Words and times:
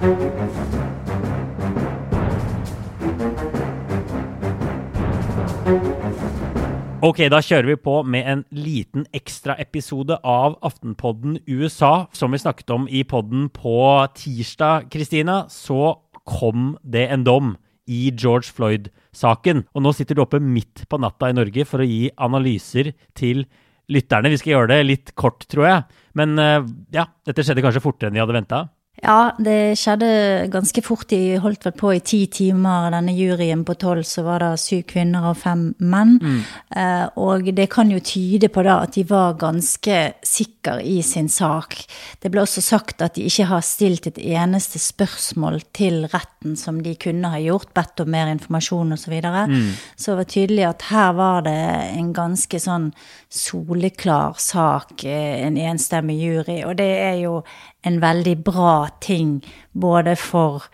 Ok, 0.00 0.08
da 7.28 7.40
kjører 7.44 7.68
vi 7.68 7.74
på 7.76 7.98
med 8.08 8.24
en 8.24 8.44
liten 8.48 9.04
ekstraepisode 9.12 10.16
av 10.24 10.56
Aftenpodden 10.64 11.36
USA. 11.44 12.06
Som 12.16 12.32
vi 12.32 12.40
snakket 12.40 12.72
om 12.72 12.88
i 12.88 13.04
podden 13.04 13.50
på 13.52 13.76
tirsdag, 14.16 14.88
Kristina, 14.88 15.42
så 15.52 15.98
kom 16.24 16.78
det 16.80 17.10
en 17.12 17.28
dom 17.28 17.52
i 17.84 18.08
George 18.08 18.48
Floyd-saken. 18.56 19.66
Og 19.76 19.84
nå 19.84 19.92
sitter 19.92 20.16
du 20.16 20.24
oppe 20.24 20.40
midt 20.40 20.86
på 20.88 20.96
natta 21.04 21.28
i 21.28 21.36
Norge 21.36 21.68
for 21.68 21.84
å 21.84 21.90
gi 21.90 22.06
analyser 22.16 22.94
til 23.12 23.44
lytterne. 23.92 24.32
Vi 24.32 24.40
skal 24.40 24.56
gjøre 24.56 24.72
det 24.78 24.82
litt 24.88 25.12
kort, 25.12 25.44
tror 25.44 25.68
jeg. 25.68 25.88
Men 26.16 26.38
eh, 26.40 26.60
ja, 26.96 27.10
dette 27.28 27.44
skjedde 27.44 27.68
kanskje 27.68 27.84
fortere 27.84 28.08
enn 28.08 28.16
vi 28.16 28.24
hadde 28.24 28.40
venta. 28.40 28.70
Ja, 29.00 29.32
det 29.40 29.78
skjedde 29.80 30.08
ganske 30.52 30.82
fort. 30.84 31.08
De 31.08 31.38
holdt 31.40 31.64
vel 31.64 31.74
på 31.76 31.92
i 31.96 32.02
ti 32.04 32.20
timer. 32.32 32.90
Denne 32.92 33.14
juryen 33.16 33.64
på 33.64 33.76
tolv, 33.80 34.04
så 34.08 34.24
var 34.26 34.44
det 34.44 34.50
syv 34.60 34.82
kvinner 34.90 35.30
og 35.30 35.38
fem 35.40 35.70
menn. 35.78 36.18
Mm. 36.20 36.40
Eh, 36.76 37.06
og 37.20 37.48
det 37.56 37.70
kan 37.72 37.90
jo 37.92 38.00
tyde 38.04 38.50
på 38.52 38.64
da 38.66 38.80
at 38.84 38.98
de 38.98 39.06
var 39.08 39.38
ganske 39.40 39.98
sikre 40.26 40.78
i 40.84 41.00
sin 41.06 41.30
sak. 41.32 41.78
Det 42.20 42.32
ble 42.32 42.44
også 42.44 42.64
sagt 42.64 43.00
at 43.04 43.16
de 43.16 43.24
ikke 43.28 43.48
har 43.48 43.64
stilt 43.64 44.10
et 44.10 44.20
eneste 44.20 44.80
spørsmål 44.82 45.62
til 45.76 46.04
retten 46.12 46.58
som 46.60 46.82
de 46.84 46.94
kunne 47.00 47.32
ha 47.32 47.40
gjort, 47.40 47.72
bedt 47.76 48.04
om 48.04 48.12
mer 48.12 48.32
informasjon 48.32 48.96
osv. 48.96 49.00
Så, 49.00 49.10
videre. 49.10 49.46
mm. 49.48 49.70
så 49.96 50.12
det 50.12 50.18
var 50.18 50.28
tydelig 50.30 50.64
at 50.68 50.82
her 50.90 51.14
var 51.18 51.40
det 51.46 51.56
en 51.96 52.12
ganske 52.14 52.60
sånn 52.62 52.90
soleklar 53.30 54.34
sak, 54.42 55.04
eh, 55.04 55.46
en 55.46 55.56
enstemmig 55.56 56.18
jury. 56.18 56.60
Og 56.66 56.76
det 56.76 56.90
er 56.98 57.16
jo 57.22 57.40
en 57.86 58.00
veldig 58.02 58.36
bra 58.44 58.88
ting 59.00 59.38
både 59.72 60.16
for 60.18 60.66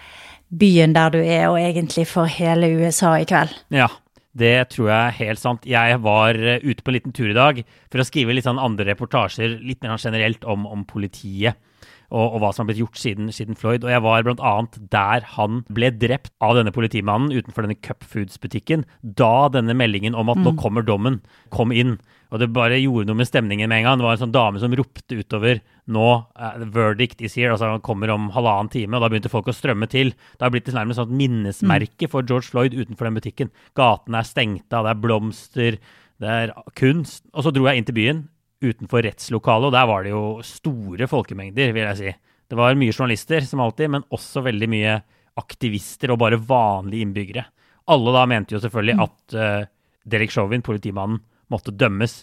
byen 0.49 0.95
der 0.97 1.13
du 1.13 1.21
er, 1.21 1.49
og 1.51 1.61
egentlig 1.61 2.07
for 2.09 2.31
hele 2.31 2.73
USA 2.81 3.17
i 3.21 3.29
kveld. 3.29 3.53
Ja, 3.75 3.89
det 4.37 4.71
tror 4.73 4.91
jeg 4.91 5.01
er 5.01 5.19
helt 5.21 5.43
sant. 5.43 5.69
Jeg 5.69 6.01
var 6.05 6.37
eh, 6.37 6.61
ute 6.65 6.83
på 6.83 6.93
en 6.93 6.99
liten 6.99 7.13
tur 7.17 7.31
i 7.31 7.37
dag 7.37 7.63
for 7.93 8.01
å 8.01 8.09
skrive 8.09 8.35
litt 8.37 8.49
sånn 8.49 8.61
andre 8.63 8.89
reportasjer 8.93 9.61
litt 9.61 9.83
mer 9.83 9.97
sånn 9.97 10.13
generelt 10.13 10.45
om, 10.45 10.67
om 10.67 10.85
politiet. 10.89 11.61
Og, 12.07 12.23
og, 12.23 12.37
hva 12.43 12.53
som 12.55 12.63
har 12.63 12.71
blitt 12.71 12.83
gjort 12.85 13.01
siden, 13.01 13.31
siden 13.35 13.59
Floyd. 13.59 13.83
Og 13.83 13.91
jeg 13.91 14.03
var 14.05 14.27
bl.a. 14.27 14.53
der 14.93 15.25
han 15.35 15.63
ble 15.75 15.91
drept 15.91 16.31
av 16.45 16.55
denne 16.59 16.75
politimannen 16.75 17.35
utenfor 17.35 17.67
denne 17.67 17.79
Cup 17.83 18.07
Foods-butikken. 18.07 18.85
Da 19.03 19.49
denne 19.51 19.75
meldingen 19.75 20.15
om 20.15 20.31
at 20.31 20.39
mm. 20.39 20.47
nå 20.47 20.55
kommer 20.61 20.87
dommen, 20.87 21.19
kom 21.55 21.75
inn. 21.75 21.97
Og 22.35 22.43
det 22.43 22.51
bare 22.55 22.79
gjorde 22.79 23.11
noe 23.11 23.21
med 23.21 23.29
stemningen 23.29 23.71
med 23.71 23.81
en 23.81 23.89
gang. 23.89 23.99
Det 23.99 24.07
var 24.07 24.17
en 24.17 24.23
sånn 24.25 24.35
dame 24.35 24.63
som 24.63 24.75
ropte 24.79 25.19
utover 25.19 25.61
nå 25.95 26.07
uh, 26.27 26.63
verdict 26.75 27.23
is 27.23 27.37
here, 27.39 27.53
altså 27.55 27.71
han 27.71 27.85
kommer 27.87 28.11
om 28.15 28.31
halvannen 28.35 28.71
time, 28.73 28.97
og 28.97 29.05
da 29.05 29.11
begynte 29.13 29.31
folk 29.31 29.51
å 29.51 29.55
strømme 29.55 29.87
til. 29.91 30.11
Det 30.35 30.43
har 30.43 30.55
blitt 30.55 30.71
et 30.71 30.79
nærmest 30.79 30.99
sånn 30.99 31.15
minnesmerke 31.19 32.11
for 32.11 32.27
George 32.27 32.51
Floyd 32.51 32.75
utenfor 32.75 33.09
den 33.09 33.21
butikken. 33.21 33.53
Gatene 33.79 34.23
er 34.23 34.31
stengte 34.31 34.79
av, 34.79 34.89
det 34.89 34.97
er 34.97 35.05
blomster, 35.05 35.79
det 36.23 36.33
er 36.33 36.55
kunst. 36.79 37.23
Og 37.35 37.47
så 37.47 37.55
dro 37.55 37.69
jeg 37.69 37.79
inn 37.79 37.87
til 37.87 37.99
byen, 37.99 38.25
utenfor 38.65 39.05
rettslokalet, 39.05 39.69
og 39.69 39.75
der 39.75 39.89
var 39.89 40.05
det 40.05 40.15
jo 40.15 40.23
store 40.47 41.09
folkemengder, 41.11 41.75
vil 41.77 41.85
jeg 41.85 41.99
si. 42.01 42.15
Det 42.47 42.59
var 42.59 42.79
mye 42.79 42.95
journalister, 42.95 43.45
som 43.45 43.63
alltid, 43.63 43.91
men 43.93 44.07
også 44.15 44.45
veldig 44.47 44.69
mye 44.71 44.97
aktivister 45.37 46.13
og 46.13 46.21
bare 46.23 46.41
vanlige 46.41 47.05
innbyggere. 47.05 47.45
Alle 47.93 48.15
da 48.15 48.25
mente 48.31 48.57
jo 48.57 48.63
selvfølgelig 48.63 48.97
mm. 48.97 49.05
at 49.05 49.37
uh, 49.37 49.69
Derek 50.09 50.33
Chauvin, 50.35 50.65
politimannen, 50.65 51.21
måtte 51.53 51.75
dømmes. 51.75 52.23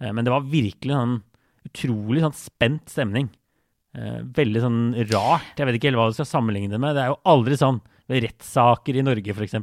Uh, 0.00 0.10
men 0.12 0.24
det 0.24 0.32
var 0.32 0.48
virkelig 0.48 0.96
sånn 0.96 1.16
utrolig 1.68 2.22
sånn 2.24 2.36
spent 2.36 2.92
stemning. 2.92 3.30
Uh, 3.96 4.22
veldig 4.36 4.62
sånn 4.62 4.82
rart. 5.10 5.56
Jeg 5.58 5.68
vet 5.68 5.80
ikke 5.80 5.90
helt 5.90 6.00
hva 6.00 6.10
du 6.12 6.16
skal 6.20 6.30
sammenligne 6.30 6.72
det 6.72 6.80
med. 6.82 6.96
Det 6.96 7.04
er 7.04 7.12
jo 7.12 7.20
aldri 7.32 7.58
sånn 7.60 7.82
ved 8.10 8.24
rettssaker 8.26 8.98
i 8.98 9.04
Norge, 9.06 9.34
f.eks. 9.34 9.58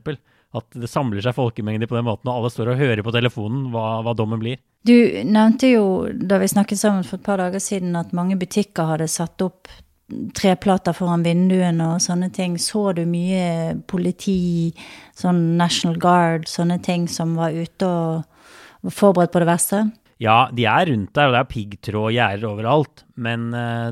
At 0.58 0.66
det 0.73 0.89
samler 0.89 1.22
seg 1.22 1.36
folkemengder 1.38 1.89
på 1.89 2.00
den 2.00 2.08
måten, 2.08 2.30
og 2.30 2.39
alle 2.39 2.49
står 2.49 2.71
og 2.71 2.80
hører 2.80 3.04
på 3.05 3.14
telefonen 3.14 3.67
hva, 3.73 3.99
hva 4.05 4.15
dommen 4.17 4.42
blir. 4.42 4.58
Du 4.87 4.95
nevnte 5.27 5.70
jo 5.70 5.83
da 6.10 6.39
vi 6.42 6.49
snakket 6.49 6.82
sammen 6.82 7.05
for 7.05 7.20
et 7.20 7.27
par 7.27 7.37
dager 7.42 7.61
siden 7.61 7.93
at 7.99 8.15
mange 8.17 8.39
butikker 8.39 8.95
hadde 8.95 9.10
satt 9.11 9.45
opp 9.45 9.70
treplater 10.33 10.95
foran 10.98 11.23
vinduene 11.26 11.93
og 11.93 12.04
sånne 12.04 12.32
ting. 12.33 12.58
Så 12.61 12.89
du 12.98 13.04
mye 13.05 13.77
politi, 13.89 14.71
sånn 15.17 15.58
National 15.60 15.99
Guard, 16.02 16.49
sånne 16.49 16.80
ting 16.86 17.08
som 17.11 17.36
var 17.37 17.55
ute 17.55 17.89
og 17.89 18.93
forberedt 18.95 19.33
på 19.33 19.43
det 19.43 19.49
verste? 19.49 19.83
Ja, 20.20 20.49
de 20.52 20.66
er 20.67 20.89
rundt 20.89 21.14
der, 21.16 21.30
og 21.30 21.36
det 21.36 21.42
er 21.43 21.52
piggtråd 21.54 22.10
og 22.10 22.16
gjerder 22.16 22.49
overalt. 22.49 23.05
Men 23.16 23.52
uh, 23.55 23.92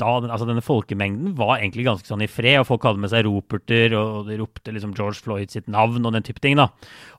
da, 0.00 0.30
altså 0.32 0.48
denne 0.48 0.64
folkemengden 0.64 1.34
var 1.38 1.58
egentlig 1.58 1.86
ganske 1.86 2.08
sånn 2.08 2.24
i 2.24 2.30
fred, 2.30 2.62
og 2.62 2.68
folk 2.70 2.86
hadde 2.88 3.02
med 3.02 3.12
seg 3.12 3.26
roperter, 3.26 3.94
og 3.98 4.30
de 4.30 4.38
ropte 4.40 4.74
liksom 4.74 4.94
George 4.96 5.20
Floyd 5.24 5.52
sitt 5.52 5.68
navn 5.70 6.04
og 6.04 6.16
den 6.16 6.26
type 6.26 6.42
ting. 6.42 6.56
da. 6.60 6.70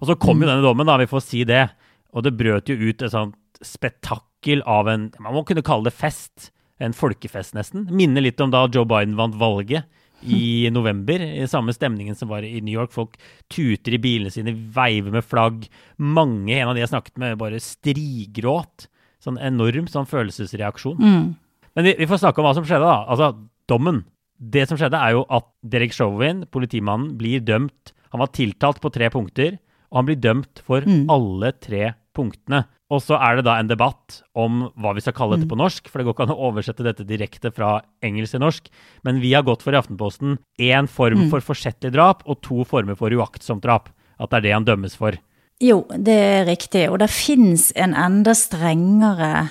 Og 0.01 0.09
så 0.09 0.17
kom 0.17 0.39
mm. 0.39 0.43
jo 0.43 0.49
denne 0.49 0.65
dommen, 0.65 0.89
da, 0.89 0.97
vi 1.01 1.09
får 1.11 1.23
si 1.25 1.45
det. 1.47 1.67
Og 2.11 2.25
det 2.25 2.35
brøt 2.35 2.71
jo 2.71 2.75
ut 2.75 3.05
et 3.05 3.13
sånt 3.13 3.37
spetakkel 3.61 4.63
av 4.65 4.89
en 4.89 5.11
Man 5.21 5.35
må 5.35 5.43
kunne 5.45 5.63
kalle 5.65 5.87
det 5.87 5.95
fest. 5.95 6.49
En 6.81 6.95
folkefest, 6.97 7.53
nesten. 7.53 7.85
Minner 7.93 8.23
litt 8.25 8.41
om 8.41 8.49
da 8.49 8.65
Joe 8.65 8.87
Biden 8.89 9.13
vant 9.19 9.37
valget 9.37 9.85
i 10.25 10.69
november. 10.73 11.21
I 11.21 11.45
samme 11.47 11.75
stemningen 11.75 12.17
som 12.17 12.31
var 12.31 12.45
i 12.45 12.61
New 12.61 12.73
York. 12.73 12.93
Folk 12.93 13.19
tuter 13.53 13.93
i 13.93 14.01
bilene 14.01 14.33
sine, 14.33 14.55
veiver 14.73 15.13
med 15.13 15.25
flagg. 15.25 15.67
Mange, 16.01 16.55
en 16.57 16.71
av 16.71 16.75
de 16.75 16.81
jeg 16.81 16.93
snakket 16.93 17.21
med, 17.21 17.37
bare 17.41 17.61
strigråt. 17.61 18.87
Sånn 19.21 19.37
enorm 19.37 19.85
sånn 19.91 20.09
følelsesreaksjon. 20.09 20.97
Mm. 20.97 21.29
Men 21.77 21.87
vi, 21.87 21.95
vi, 21.99 22.07
får 22.09 22.23
snakke 22.23 22.41
om 22.41 22.47
hva 22.49 22.55
som 22.57 22.67
skjedde, 22.67 22.87
da. 22.87 23.05
Altså, 23.11 23.31
dommen. 23.71 24.03
Det 24.41 24.65
som 24.67 24.79
skjedde, 24.79 24.99
er 24.99 25.15
jo 25.15 25.25
at 25.31 25.47
Derek 25.73 25.95
Chauvin, 25.95 26.45
politimannen, 26.51 27.15
blir 27.19 27.43
dømt. 27.45 27.93
Han 28.11 28.23
var 28.23 28.33
tiltalt 28.35 28.81
på 28.83 28.91
tre 28.93 29.11
punkter, 29.13 29.57
og 29.91 30.01
han 30.01 30.09
blir 30.09 30.19
dømt 30.19 30.63
for 30.67 30.85
mm. 30.87 31.05
alle 31.13 31.53
tre 31.63 31.93
punktene. 32.15 32.65
Og 32.91 32.99
så 32.99 33.15
er 33.23 33.39
det 33.39 33.45
da 33.47 33.55
en 33.59 33.69
debatt 33.69 34.17
om 34.35 34.65
hva 34.75 34.91
vi 34.97 35.03
skal 35.03 35.15
kalle 35.15 35.37
dette 35.37 35.47
mm. 35.47 35.53
på 35.53 35.59
norsk, 35.61 35.87
for 35.87 35.99
det 35.99 36.07
går 36.07 36.15
ikke 36.17 36.25
an 36.27 36.33
å 36.33 36.47
oversette 36.49 36.83
dette 36.83 37.07
direkte 37.07 37.53
fra 37.55 37.77
engelsk 38.03 38.35
til 38.35 38.43
norsk. 38.43 38.67
Men 39.07 39.21
vi 39.23 39.31
har 39.31 39.45
gått 39.47 39.63
for 39.63 39.71
i 39.71 39.79
Aftenposten 39.79 40.35
én 40.59 40.89
form 40.91 41.25
mm. 41.25 41.29
for 41.31 41.45
forsettlig 41.53 41.93
drap 41.95 42.25
og 42.27 42.41
to 42.43 42.65
former 42.67 42.99
for 42.99 43.15
uaktsomt 43.15 43.63
drap. 43.63 43.87
At 44.19 44.33
det 44.33 44.41
er 44.41 44.47
det 44.49 44.55
han 44.57 44.67
dømmes 44.67 44.97
for. 44.99 45.15
Jo, 45.61 45.85
det 45.93 46.17
er 46.17 46.45
riktig. 46.49 46.87
Og 46.91 46.99
det 47.01 47.11
fins 47.13 47.69
en 47.79 47.95
enda 47.95 48.35
strengere 48.37 49.47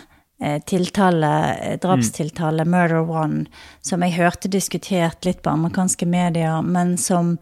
tiltale, 0.64 1.54
eh, 1.54 1.78
drapstiltale, 1.78 2.64
mm. 2.64 2.70
murder 2.70 3.10
one, 3.10 3.46
som 3.84 4.02
jeg 4.02 4.16
hørte 4.16 4.48
diskutert 4.48 5.24
litt 5.24 5.42
på 5.42 5.52
amerikanske 5.52 6.06
medier, 6.08 6.62
men 6.62 6.96
som 6.98 7.36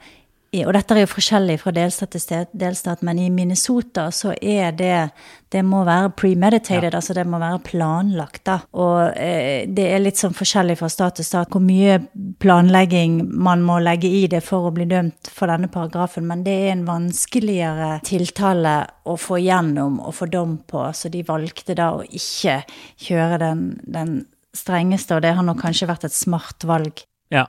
og 0.48 0.70
dette 0.72 0.94
er 0.96 1.02
jo 1.02 1.10
forskjellig 1.10 1.58
fra 1.60 1.72
delstat 1.76 2.14
til 2.16 2.46
delstat, 2.56 3.02
men 3.04 3.18
i 3.20 3.26
Minnesota 3.28 4.06
så 4.14 4.32
er 4.40 4.72
det 4.72 5.10
Det 5.48 5.62
må 5.64 5.80
være 5.84 6.10
premeditated, 6.12 6.90
ja. 6.92 6.96
altså 6.96 7.14
det 7.16 7.24
må 7.26 7.38
være 7.40 7.58
planlagt, 7.64 8.42
da. 8.44 8.58
Og 8.76 9.16
eh, 9.16 9.64
det 9.64 9.86
er 9.88 10.02
litt 10.02 10.20
sånn 10.20 10.36
forskjellig 10.36 10.76
fra 10.76 10.90
stat 10.92 11.16
til 11.16 11.24
stat 11.24 11.48
hvor 11.52 11.62
mye 11.64 11.96
planlegging 12.40 13.22
man 13.32 13.64
må 13.64 13.78
legge 13.80 14.10
i 14.12 14.26
det 14.28 14.42
for 14.44 14.68
å 14.68 14.74
bli 14.76 14.84
dømt 14.90 15.30
for 15.32 15.48
denne 15.48 15.70
paragrafen, 15.72 16.28
men 16.28 16.44
det 16.44 16.52
er 16.66 16.74
en 16.74 16.84
vanskeligere 16.84 17.94
tiltale 18.04 18.76
å 19.08 19.16
få 19.16 19.40
gjennom 19.40 20.02
og 20.04 20.18
få 20.20 20.28
dom 20.28 20.58
på, 20.68 20.84
så 20.92 21.08
de 21.08 21.24
valgte 21.24 21.76
da 21.78 21.94
å 21.96 22.04
ikke 22.04 22.60
kjøre 23.08 23.40
den, 23.40 23.68
den 23.88 24.18
strengeste, 24.52 25.16
og 25.16 25.24
det 25.24 25.32
har 25.32 25.48
nok 25.48 25.64
kanskje 25.64 25.88
vært 25.88 26.10
et 26.10 26.16
smart 26.16 26.68
valg. 26.68 27.06
Ja, 27.32 27.48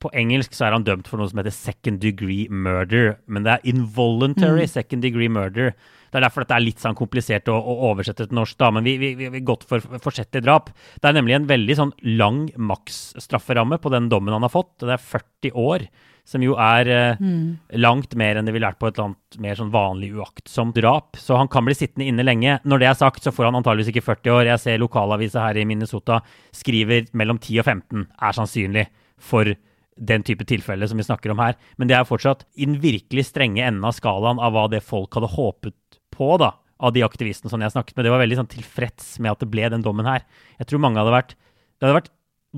på 0.00 0.10
engelsk 0.16 0.54
så 0.56 0.66
er 0.66 0.76
han 0.76 0.86
dømt 0.86 1.08
for 1.10 1.20
noe 1.20 1.30
som 1.30 1.40
heter 1.40 1.54
second 1.54 2.00
degree 2.02 2.48
murder, 2.50 3.18
men 3.28 3.46
det 3.46 3.56
er 3.56 3.72
involuntary 3.72 4.66
mm. 4.66 4.72
second 4.72 5.04
degree 5.04 5.30
murder. 5.32 5.74
Det 6.10 6.18
er 6.18 6.26
derfor 6.26 6.42
dette 6.42 6.56
er 6.58 6.64
litt 6.64 6.82
sånn 6.82 6.98
komplisert 6.98 7.48
å, 7.52 7.54
å 7.54 7.74
oversette 7.92 8.26
til 8.26 8.38
norsk, 8.40 8.56
da, 8.58 8.72
men 8.74 8.86
vi, 8.86 8.96
vi, 8.98 9.14
vi 9.30 9.42
gått 9.46 9.66
for 9.70 9.84
forsettlig 10.02 10.42
drap. 10.42 10.72
Det 10.98 11.06
er 11.06 11.16
nemlig 11.20 11.36
en 11.36 11.50
veldig 11.50 11.76
sånn 11.78 11.92
lang 12.18 12.46
maksstrafferamme 12.58 13.78
på 13.82 13.92
den 13.94 14.08
dommen 14.10 14.34
han 14.34 14.46
har 14.46 14.52
fått. 14.52 14.80
Det 14.82 14.96
er 14.96 15.04
40 15.04 15.54
år, 15.62 15.86
som 16.26 16.42
jo 16.42 16.56
er 16.60 16.90
eh, 16.90 17.22
mm. 17.22 17.78
langt 17.78 18.18
mer 18.18 18.38
enn 18.38 18.48
det 18.48 18.56
ville 18.56 18.66
vært 18.66 18.80
på 18.82 18.90
et 18.90 18.98
eller 18.98 19.12
annet 19.12 19.40
mer 19.46 19.60
sånn 19.60 19.72
vanlig 19.74 20.10
uaktsomt 20.18 20.74
drap. 20.78 21.18
Så 21.20 21.38
han 21.38 21.50
kan 21.50 21.66
bli 21.66 21.78
sittende 21.78 22.10
inne 22.10 22.26
lenge. 22.26 22.58
Når 22.66 22.82
det 22.82 22.90
er 22.90 23.00
sagt, 23.04 23.22
så 23.22 23.34
får 23.34 23.48
han 23.48 23.60
antageligvis 23.60 23.94
ikke 23.94 24.08
40 24.10 24.34
år. 24.34 24.50
Jeg 24.50 24.64
ser 24.66 24.82
lokalavisa 24.82 25.46
her 25.46 25.62
i 25.62 25.66
Minnesota 25.68 26.18
skriver 26.54 27.06
mellom 27.14 27.38
10 27.38 27.62
og 27.62 27.70
15 27.70 28.06
er 28.10 28.38
sannsynlig 28.40 28.88
for 29.20 29.54
den 30.00 30.24
type 30.24 30.46
tilfelle 30.48 30.88
som 30.88 31.00
vi 31.00 31.06
snakker 31.06 31.32
om 31.34 31.42
her. 31.42 31.58
Men 31.76 31.90
det 31.90 31.98
er 31.98 32.08
fortsatt 32.08 32.46
i 32.56 32.66
den 32.68 32.78
virkelig 32.82 33.28
strenge 33.28 33.62
enden 33.66 33.84
av 33.84 33.94
skalaen 33.96 34.40
av 34.40 34.54
hva 34.56 34.66
det 34.72 34.82
folk 34.84 35.14
hadde 35.16 35.32
håpet 35.34 36.00
på, 36.16 36.30
da, 36.40 36.54
av 36.80 36.94
de 36.96 37.04
aktivistene 37.04 37.52
som 37.52 37.60
jeg 37.60 37.74
snakket 37.74 37.96
med. 37.96 38.06
Det 38.06 38.14
var 38.14 38.22
veldig 38.24 38.40
sånn 38.40 38.54
tilfreds 38.54 39.12
med 39.20 39.34
at 39.34 39.44
det 39.44 39.50
ble 39.52 39.68
den 39.72 39.84
dommen 39.84 40.08
her. 40.08 40.24
Jeg 40.60 40.70
tror 40.70 40.82
mange 40.82 41.00
hadde 41.02 41.14
vært 41.14 41.36
Det 41.80 41.88
hadde 41.88 41.96
vært 42.02 42.10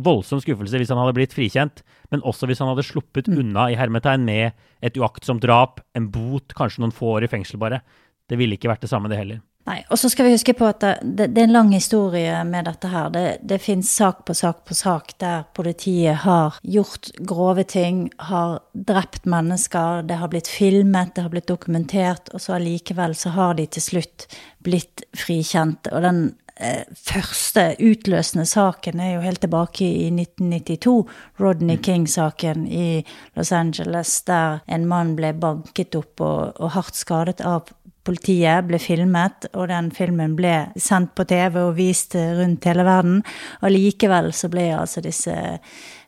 voldsom 0.02 0.40
skuffelse 0.42 0.78
hvis 0.80 0.90
han 0.90 0.98
hadde 0.98 1.14
blitt 1.14 1.34
frikjent, 1.36 1.82
men 2.10 2.24
også 2.26 2.48
hvis 2.48 2.58
han 2.62 2.70
hadde 2.72 2.82
sluppet 2.86 3.28
mm. 3.30 3.36
unna 3.38 3.68
i 3.70 3.76
hermetegn 3.78 4.24
med 4.26 4.56
et 4.82 4.96
uaktsomt 4.98 5.44
drap, 5.44 5.78
en 5.94 6.08
bot, 6.10 6.54
kanskje 6.58 6.82
noen 6.82 6.94
få 6.96 7.12
år 7.18 7.28
i 7.28 7.30
fengsel 7.30 7.60
bare. 7.62 7.82
Det 8.26 8.38
ville 8.40 8.56
ikke 8.56 8.72
vært 8.72 8.82
det 8.82 8.90
samme, 8.90 9.12
det 9.12 9.20
heller. 9.20 9.42
Nei, 9.62 9.76
og 9.94 9.98
så 10.00 10.08
skal 10.10 10.26
vi 10.26 10.34
huske 10.34 10.56
på 10.58 10.66
at 10.66 10.82
det, 10.82 11.28
det, 11.30 11.38
er 11.38 11.46
en 11.46 11.54
lang 11.54 11.68
historie 11.70 12.34
med 12.48 12.66
dette 12.66 12.88
her. 12.90 13.12
Det, 13.14 13.24
det 13.46 13.60
finnes 13.62 13.90
sak 13.94 14.24
på 14.26 14.34
sak 14.34 14.64
på 14.66 14.74
sak 14.74 15.14
der 15.22 15.44
politiet 15.54 16.24
har 16.24 16.58
gjort 16.66 17.12
grove 17.22 17.62
ting, 17.70 18.08
har 18.26 18.58
drept 18.74 19.28
mennesker, 19.30 20.02
det 20.08 20.18
har 20.18 20.32
blitt 20.32 20.50
filmet, 20.50 21.14
det 21.14 21.22
har 21.22 21.30
blitt 21.30 21.50
dokumentert, 21.50 22.32
og 22.34 22.42
så 22.42 22.56
allikevel 22.56 23.14
så 23.14 23.36
har 23.36 23.54
de 23.60 23.68
til 23.70 23.86
slutt 23.86 24.26
blitt 24.66 25.04
frikjent. 25.14 25.92
Og 25.94 26.02
den 26.08 26.20
eh, 26.56 26.82
første 26.98 27.68
utløsende 27.78 28.48
saken 28.50 28.98
er 28.98 29.14
jo 29.14 29.22
helt 29.28 29.44
tilbake 29.46 29.86
i 29.86 30.08
1992, 30.10 30.96
Rodney 31.38 31.78
mm. 31.78 31.84
King-saken 31.86 32.66
i 32.66 32.88
Los 33.38 33.54
Angeles, 33.54 34.18
der 34.26 34.58
en 34.66 34.90
mann 34.90 35.14
ble 35.14 35.30
banket 35.38 35.94
opp 36.02 36.18
og, 36.18 36.58
og 36.58 36.74
hardt 36.74 36.98
skadet 36.98 37.38
av 37.46 37.70
politiet 38.06 38.66
ble 38.66 38.80
filmet, 38.82 39.48
og 39.54 39.68
den 39.70 39.90
filmen 39.94 40.36
ble 40.38 40.54
sendt 40.80 41.14
på 41.18 41.26
TV 41.28 41.58
og 41.62 41.76
vist 41.78 42.16
rundt 42.18 42.66
hele 42.68 42.86
verden. 42.86 43.20
Og 43.62 43.74
likevel 43.74 44.32
så 44.36 44.50
ble 44.52 44.68
altså 44.76 45.02
disse 45.04 45.36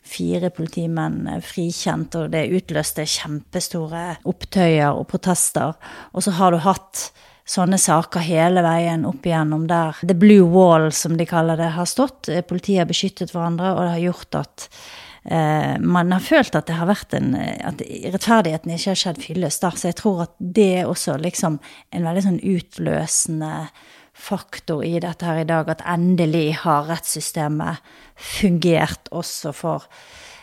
fire 0.05 0.51
politimenn 0.53 1.29
frikjent, 1.45 2.17
og 2.19 2.33
det 2.35 2.49
utløste 2.53 3.07
kjempestore 3.09 4.19
opptøyer 4.29 4.91
og 4.93 5.07
protester. 5.11 5.79
Og 6.13 6.27
så 6.27 6.35
har 6.39 6.53
du 6.53 6.61
hatt 6.65 7.09
sånne 7.45 7.79
saker 7.81 8.25
hele 8.25 8.63
veien 8.65 9.05
opp 9.09 9.27
igjennom 9.27 9.67
der 9.69 9.97
The 10.03 10.17
Blue 10.17 10.49
Wall, 10.49 10.91
som 10.97 11.19
de 11.19 11.27
kaller 11.29 11.61
det, 11.61 11.75
har 11.77 11.89
stått. 11.89 12.33
Politiet 12.49 12.85
har 12.85 12.91
beskyttet 12.91 13.35
hverandre, 13.35 13.75
og 13.75 13.85
det 13.85 13.97
har 13.97 14.07
gjort 14.09 14.41
at 14.41 14.69
man 15.25 16.13
har 16.13 16.21
følt 16.21 16.57
at 16.59 16.67
det 16.69 16.75
har 16.77 16.89
vært 16.91 17.15
en 17.17 17.31
At 17.35 17.81
rettferdigheten 17.81 18.75
ikke 18.75 18.91
har 18.91 18.99
skjedd 19.01 19.21
fyllest. 19.25 19.65
Så 19.65 19.89
jeg 19.89 19.97
tror 19.97 20.27
at 20.27 20.35
det 20.39 20.67
er 20.83 20.91
også 20.91 21.17
liksom 21.17 21.57
en 21.97 22.05
veldig 22.05 22.25
sånn 22.27 22.41
utløsende 22.45 23.53
faktor 24.15 24.85
i 24.85 24.99
dette 25.03 25.27
her 25.27 25.43
i 25.43 25.49
dag. 25.49 25.69
At 25.73 25.85
endelig 25.89 26.61
har 26.63 26.87
rettssystemet 26.91 27.83
fungert 28.15 29.11
også 29.11 29.53
for, 29.57 29.89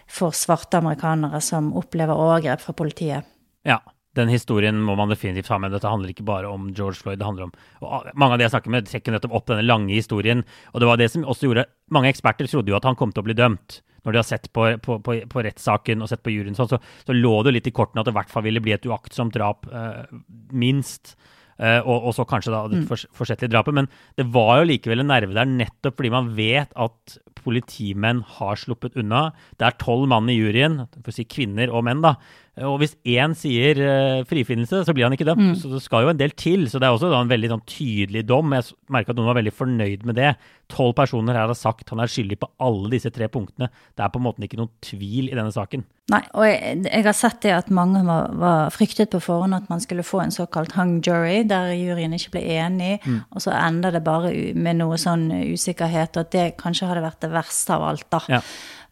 for 0.10 0.36
svarte 0.36 0.82
amerikanere 0.82 1.42
som 1.44 1.72
opplever 1.78 2.18
overgrep 2.18 2.64
fra 2.66 2.76
politiet. 2.78 3.28
Ja, 3.68 3.80
den 4.18 4.32
historien 4.34 4.82
må 4.84 4.98
man 5.00 5.12
definitivt 5.12 5.52
ha 5.54 5.60
med. 5.62 5.72
Dette 5.72 5.88
handler 5.88 6.12
ikke 6.12 6.28
bare 6.28 6.50
om 6.52 6.72
George 6.76 7.00
Floyd. 7.00 7.20
det 7.20 7.28
handler 7.28 7.48
om, 7.48 7.54
og 7.80 8.12
Mange 8.14 8.36
av 8.36 8.42
de 8.42 8.48
jeg 8.48 8.56
snakker 8.56 8.74
med, 8.74 8.90
trekker 8.90 9.16
nettopp 9.16 9.38
opp 9.40 9.48
denne 9.48 9.64
lange 9.64 9.94
historien. 9.94 10.44
Og 10.74 10.84
det 10.84 10.90
var 10.90 11.00
det 11.00 11.12
som 11.14 11.24
også 11.24 11.48
gjorde 11.48 11.70
Mange 11.92 12.12
eksperter 12.12 12.48
trodde 12.48 12.72
jo 12.72 12.80
at 12.80 12.88
han 12.88 12.98
kom 13.00 13.12
til 13.12 13.24
å 13.24 13.28
bli 13.30 13.38
dømt 13.38 13.82
når 14.06 14.14
de 14.14 14.22
har 14.22 14.28
sett 14.28 14.48
på, 14.54 14.68
på, 14.82 14.98
på, 15.06 15.18
på 15.30 15.44
rettssaken 15.46 16.02
og 16.02 16.10
sett 16.12 16.24
på 16.26 16.34
juryen, 16.34 16.58
sånn, 16.58 16.72
så, 16.72 16.80
så, 17.06 17.16
lå 17.16 17.36
det 17.46 17.56
litt 17.58 17.70
i 17.70 17.76
kortene 17.76 18.02
at 18.02 18.10
det 18.10 18.16
i 18.16 18.20
hvert 18.20 18.34
fall 18.34 18.46
ville 18.48 18.64
bli 18.64 18.74
et 18.76 18.88
uaktsomt 18.90 19.36
drap, 19.38 19.70
eh, 19.70 20.04
minst. 20.52 21.16
Eh, 21.62 21.78
og, 21.86 22.08
og, 22.10 22.14
så 22.18 22.26
kanskje 22.26 22.54
da 22.54 22.64
det 22.72 22.80
mm. 22.82 22.88
forsettlige 23.18 23.52
drapet. 23.54 23.76
Men 23.78 23.90
det 24.18 24.26
var 24.34 24.62
jo 24.62 24.70
likevel 24.72 25.04
en 25.04 25.12
nerve 25.14 25.38
der, 25.38 25.50
nettopp 25.50 26.00
fordi 26.00 26.14
man 26.14 26.32
vet 26.38 26.74
at 26.74 27.18
politimenn 27.42 28.24
har 28.38 28.58
sluppet 28.60 28.98
unna. 29.02 29.28
Det 29.60 29.68
er 29.68 29.82
tolv 29.82 30.10
mann 30.10 30.30
i 30.30 30.38
juryen, 30.38 30.82
for 31.00 31.14
å 31.14 31.16
si 31.16 31.28
kvinner 31.30 31.74
og 31.74 31.86
menn, 31.88 32.04
da. 32.06 32.16
Og 32.60 32.82
hvis 32.82 32.98
én 33.08 33.32
sier 33.38 33.80
uh, 33.80 34.24
frifinnelse, 34.28 34.82
så 34.84 34.96
blir 34.96 35.08
han 35.08 35.16
ikke 35.16 35.28
dømt. 35.30 35.54
Mm. 35.54 35.56
Så 35.56 35.70
det 35.72 35.80
skal 35.86 36.04
jo 36.04 36.12
en 36.12 36.20
del 36.20 36.34
til. 36.36 36.66
Så 36.68 36.82
det 36.82 36.90
er 36.90 36.98
også 36.98 37.08
da, 37.08 37.22
en 37.24 37.32
veldig 37.32 37.54
sånn, 37.54 37.64
tydelig 37.70 38.26
dom. 38.28 38.52
Jeg 38.58 38.76
merka 38.92 39.14
at 39.14 39.20
noen 39.20 39.30
var 39.32 39.40
veldig 39.40 39.54
fornøyd 39.56 40.04
med 40.10 40.20
det. 40.20 40.34
Tolv 40.72 40.92
personer 41.00 41.40
her 41.40 41.48
har 41.48 41.58
sagt 41.58 41.92
han 41.92 42.04
er 42.04 42.12
skyldig 42.12 42.38
på 42.42 42.50
alle 42.64 42.92
disse 42.92 43.12
tre 43.16 43.30
punktene. 43.32 43.72
Det 43.96 44.04
er 44.04 44.12
på 44.12 44.20
en 44.20 44.26
måte 44.28 44.44
ikke 44.44 44.60
noen 44.60 44.72
tvil 44.84 45.32
i 45.32 45.38
denne 45.38 45.54
saken. 45.56 45.86
Nei, 46.12 46.20
og 46.36 46.44
jeg, 46.44 46.82
jeg 46.90 47.06
har 47.06 47.16
sett 47.16 47.40
det 47.46 47.54
at 47.56 47.70
mange 47.72 48.02
var, 48.04 48.34
var, 48.36 48.74
fryktet 48.76 49.14
på 49.14 49.22
forhånd 49.24 49.56
at 49.56 49.70
man 49.72 49.84
skulle 49.84 50.04
få 50.04 50.20
en 50.26 50.34
såkalt 50.36 50.76
hung 50.76 50.98
jury, 51.06 51.46
der 51.48 51.72
juryen 51.78 52.18
ikke 52.18 52.34
ble 52.36 52.42
enig, 52.58 52.98
mm. 53.06 53.20
og 53.32 53.46
så 53.46 53.54
ender 53.56 53.96
det 53.96 54.04
bare 54.04 54.34
med 54.58 54.82
noe 54.82 55.00
sånn 55.00 55.30
usikkerhet, 55.54 56.18
og 56.18 56.28
at 56.28 56.36
det 56.36 56.46
kanskje 56.60 56.90
hadde 56.90 57.06
vært 57.06 57.22
det 57.24 57.32
verste 57.32 57.78
av 57.78 57.88
alt, 57.94 58.08
da. 58.12 58.24
Ja. 58.34 58.42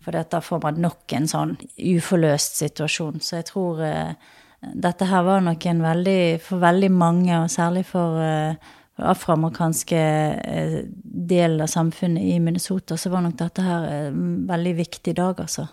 For 0.09 0.17
da 0.31 0.41
får 0.41 0.61
man 0.63 0.79
nok 0.81 1.13
en 1.13 1.27
sånn 1.29 1.51
uforløst 1.77 2.55
situasjon. 2.57 3.19
Så 3.21 3.35
jeg 3.37 3.45
tror 3.51 3.77
uh, 3.85 4.15
dette 4.73 5.05
her 5.05 5.21
var 5.27 5.43
nok 5.45 5.67
en 5.69 5.83
veldig 5.85 6.21
For 6.41 6.61
veldig 6.63 6.89
mange, 6.89 7.35
og 7.37 7.51
særlig 7.53 7.85
for 7.85 8.17
uh, 8.17 8.55
afroamerikanske 8.97 9.99
uh, 10.41 10.79
delen 11.29 11.61
av 11.61 11.69
samfunnet 11.69 12.25
i 12.25 12.39
Minnesota, 12.41 12.97
så 12.97 13.11
var 13.13 13.21
nok 13.27 13.37
dette 13.37 13.61
her 13.61 13.85
en 13.99 14.47
veldig 14.49 14.73
viktig 14.81 15.13
dag, 15.13 15.43
altså. 15.45 15.67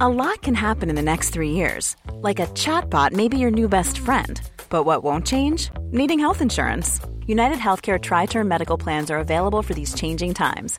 A 0.00 0.08
lot 0.08 0.40
can 0.42 0.54
happen 0.54 0.88
in 0.88 0.94
the 0.94 1.02
next 1.02 1.30
three 1.30 1.50
years. 1.50 1.96
Like 2.22 2.38
a 2.38 2.46
chatbot 2.54 3.12
may 3.12 3.28
be 3.28 3.38
your 3.38 3.50
new 3.50 3.68
best 3.68 3.98
friend. 3.98 4.40
But 4.70 4.86
what 4.86 5.02
won't 5.02 5.26
change? 5.26 5.70
Needing 5.90 6.20
health 6.20 6.40
insurance. 6.40 7.00
United 7.26 7.58
Healthcare 7.58 8.00
Tri 8.00 8.26
Term 8.26 8.46
Medical 8.46 8.78
Plans 8.78 9.10
are 9.10 9.18
available 9.18 9.62
for 9.62 9.74
these 9.74 9.94
changing 9.94 10.34
times 10.34 10.78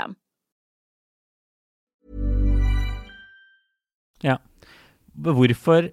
Ja. 4.25 4.37
Hvorfor 5.21 5.91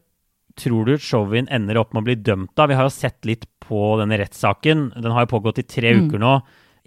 tror 0.58 0.88
du 0.88 0.98
Chauvin 0.98 1.48
ender 1.54 1.78
opp 1.80 1.94
med 1.94 2.02
å 2.02 2.08
bli 2.08 2.18
dømt 2.18 2.52
da? 2.58 2.66
Vi 2.70 2.76
har 2.78 2.88
jo 2.88 2.94
sett 2.94 3.28
litt 3.28 3.46
på 3.62 3.94
denne 4.00 4.18
rettssaken. 4.20 4.90
Den 4.96 5.14
har 5.14 5.26
jo 5.26 5.34
pågått 5.36 5.62
i 5.62 5.66
tre 5.68 5.94
mm. 5.94 6.04
uker 6.06 6.22
nå. 6.22 6.34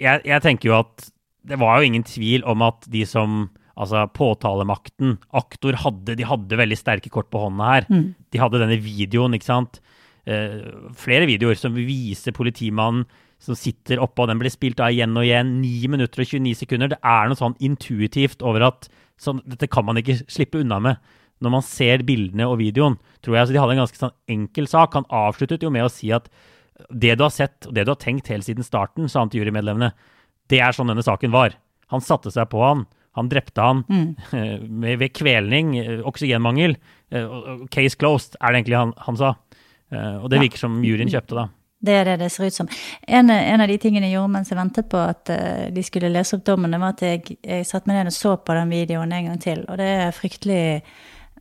Jeg, 0.01 0.24
jeg, 0.27 0.43
tenker 0.43 0.71
jo 0.71 0.77
at 0.81 1.10
det 1.48 1.57
var 1.62 1.79
jo 1.79 1.89
ingen 1.89 2.05
tvil 2.05 2.45
om 2.50 2.63
at 2.67 2.88
de 2.91 3.07
som 3.07 3.50
Altså 3.81 4.03
påtalemakten, 4.13 5.15
aktor, 5.33 5.74
hadde, 5.79 6.13
de 6.19 6.25
hadde 6.27 6.57
veldig 6.60 6.75
sterke 6.77 7.10
kort 7.10 7.29
på 7.31 7.39
hånda 7.39 7.69
her. 7.69 7.86
Mm. 7.89 8.03
De 8.29 8.41
hadde 8.41 8.60
denne 8.62 8.75
videoen, 8.83 9.33
ikke 9.33 9.48
sant. 9.48 9.79
Uh, 10.27 10.91
flere 11.00 11.25
videoer 11.25 11.57
som 11.57 11.74
viser 11.74 12.36
politimannen 12.36 13.07
som 13.41 13.57
sitter 13.57 14.01
oppe, 14.03 14.21
og 14.21 14.29
den 14.29 14.41
blir 14.41 14.53
spilt 14.53 14.83
av 14.83 14.93
igjen 14.93 15.15
og 15.17 15.25
igjen. 15.25 15.55
9 15.63 15.89
minutter 15.95 16.21
og 16.21 16.29
29 16.29 16.60
sekunder. 16.60 16.91
Det 16.93 17.00
er 17.00 17.31
noe 17.31 17.39
sånn 17.39 17.57
intuitivt 17.63 18.45
over 18.45 18.67
at 18.67 18.91
sånn, 19.21 19.41
dette 19.50 19.71
kan 19.71 19.88
man 19.88 19.98
ikke 20.01 20.19
slippe 20.29 20.62
unna 20.62 20.77
med. 20.83 21.15
Når 21.41 21.53
man 21.55 21.65
ser 21.65 22.05
bildene 22.05 22.45
og 22.50 22.60
videoen, 22.62 23.00
tror 23.21 23.36
jeg 23.36 23.45
altså 23.45 23.55
de 23.55 23.62
hadde 23.62 23.75
en 23.75 23.83
ganske 23.83 24.01
sånn 24.01 24.15
enkel 24.29 24.69
sak. 24.69 24.95
Han 24.98 25.10
avsluttet 25.10 25.65
jo 25.65 25.74
med 25.74 25.88
å 25.88 25.91
si 25.91 26.12
at 26.13 26.29
det 26.89 27.15
du 27.17 27.25
har 27.25 27.33
sett, 27.33 27.67
og 27.67 27.75
det 27.75 27.86
du 27.86 27.93
har 27.93 28.01
tenkt 28.01 28.31
helt 28.31 28.45
siden 28.48 28.65
starten, 28.65 29.10
sa 29.10 29.21
han 29.24 29.31
til 29.31 29.43
jurymedlemmene, 29.43 29.91
det 30.51 30.62
er 30.62 30.75
sånn 30.75 30.91
denne 30.91 31.05
saken 31.05 31.33
var. 31.33 31.55
Han 31.93 32.03
satte 32.03 32.33
seg 32.33 32.50
på 32.51 32.62
han. 32.63 32.86
Han 33.19 33.27
drepte 33.27 33.63
han 33.63 33.81
mm. 33.91 34.83
ved 35.01 35.10
kvelning, 35.17 35.74
oksygenmangel. 36.07 36.77
Case 37.74 38.00
closed, 38.00 38.38
er 38.39 38.53
det 38.53 38.62
egentlig 38.62 38.79
han, 38.79 38.93
han 39.07 39.19
sa. 39.19 39.33
Og 40.21 40.29
det 40.31 40.39
virker 40.39 40.62
som 40.62 40.79
juryen 40.86 41.12
kjøpte, 41.12 41.36
da. 41.36 41.50
Det 41.81 41.95
er 41.98 42.05
det 42.05 42.19
det 42.21 42.27
ser 42.29 42.45
ut 42.45 42.55
som. 42.55 42.67
En, 43.10 43.31
en, 43.33 43.62
av 43.63 43.67
de 43.67 43.75
tingene 43.81 44.05
jeg 44.05 44.13
gjorde 44.13 44.31
mens 44.36 44.51
jeg 44.51 44.57
ventet 44.60 44.88
på 44.91 45.00
at 45.01 45.31
de 45.74 45.83
skulle 45.83 46.12
lese 46.13 46.38
opp 46.38 46.43
dommen, 46.45 46.77
var 46.77 46.93
at 46.93 47.01
jeg, 47.03 47.39
jeg 47.41 47.65
satte 47.67 47.89
meg 47.89 47.98
ned 47.98 48.12
og 48.12 48.15
så 48.15 48.36
på 48.38 48.55
den 48.55 48.71
videoen 48.71 49.15
en 49.17 49.31
gang 49.31 49.41
til. 49.41 49.63
Og 49.65 49.81
det 49.81 49.89
er 50.05 50.13
fryktelig 50.15 50.62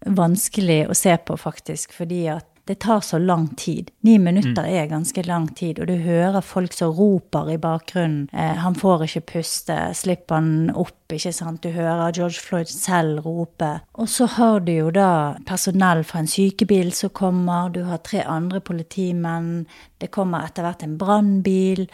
vanskelig 0.07 0.85
å 0.91 0.97
se 0.97 1.17
på, 1.17 1.37
faktisk. 1.41 1.93
Fordi 1.97 2.25
at 2.33 2.47
det 2.71 2.79
tar 2.79 3.01
så 3.01 3.19
lang 3.19 3.49
tid. 3.49 3.91
Ni 4.01 4.19
minutter 4.19 4.63
er 4.63 4.87
ganske 4.87 5.23
lang 5.27 5.49
tid, 5.59 5.81
og 5.81 5.89
du 5.91 5.97
hører 6.05 6.45
folk 6.45 6.73
som 6.77 6.93
roper 6.95 7.51
i 7.51 7.59
bakgrunnen. 7.59 8.29
Eh, 8.33 8.61
han 8.63 8.77
får 8.79 9.09
ikke 9.09 9.25
puste, 9.33 9.79
slipper 9.99 10.39
han 10.39 10.71
opp, 10.79 11.11
ikke 11.11 11.33
sant. 11.35 11.65
Du 11.65 11.75
hører 11.75 12.15
George 12.15 12.39
Floyd 12.39 12.71
selv 12.71 13.25
rope. 13.27 13.73
Og 13.99 14.09
så 14.09 14.29
har 14.37 14.63
du 14.63 14.71
jo 14.73 14.93
da 14.95 15.11
personell 15.51 16.05
fra 16.07 16.23
en 16.23 16.31
sykebil 16.31 16.93
som 16.95 17.11
kommer, 17.11 17.73
du 17.75 17.83
har 17.89 18.05
tre 18.07 18.23
andre 18.23 18.63
politimenn, 18.63 19.67
det 20.01 20.09
kommer 20.15 20.47
etter 20.47 20.65
hvert 20.65 20.83
en 20.85 20.97
brannbil. 21.01 21.85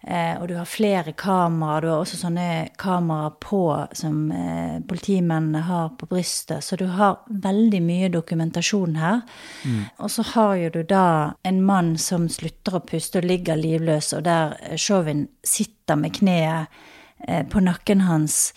Eh, 0.00 0.40
og 0.40 0.48
du 0.48 0.54
har 0.56 0.68
flere 0.68 1.12
kameraer. 1.12 1.84
Du 1.84 1.88
har 1.90 2.00
også 2.00 2.20
sånne 2.22 2.46
kameraer 2.80 3.34
på 3.42 3.62
som 3.96 4.30
eh, 4.32 4.78
politimennene 4.88 5.60
har 5.66 5.92
på 6.00 6.08
brystet. 6.08 6.64
Så 6.64 6.78
du 6.80 6.86
har 6.96 7.20
veldig 7.28 7.82
mye 7.84 8.08
dokumentasjon 8.12 8.96
her. 9.00 9.20
Mm. 9.64 9.82
Og 9.98 10.14
så 10.14 10.24
har 10.32 10.54
jo 10.62 10.72
du 10.78 10.80
da 10.88 11.04
en 11.44 11.60
mann 11.64 11.94
som 12.00 12.30
slutter 12.32 12.78
å 12.80 12.84
puste 12.88 13.20
og 13.20 13.28
ligger 13.28 13.60
livløs, 13.60 14.14
og 14.16 14.24
der 14.24 14.56
Chauvin 14.80 15.26
sitter 15.44 16.00
med 16.00 16.16
kneet 16.16 16.82
eh, 17.28 17.44
på 17.44 17.60
nakken 17.60 18.06
hans 18.08 18.50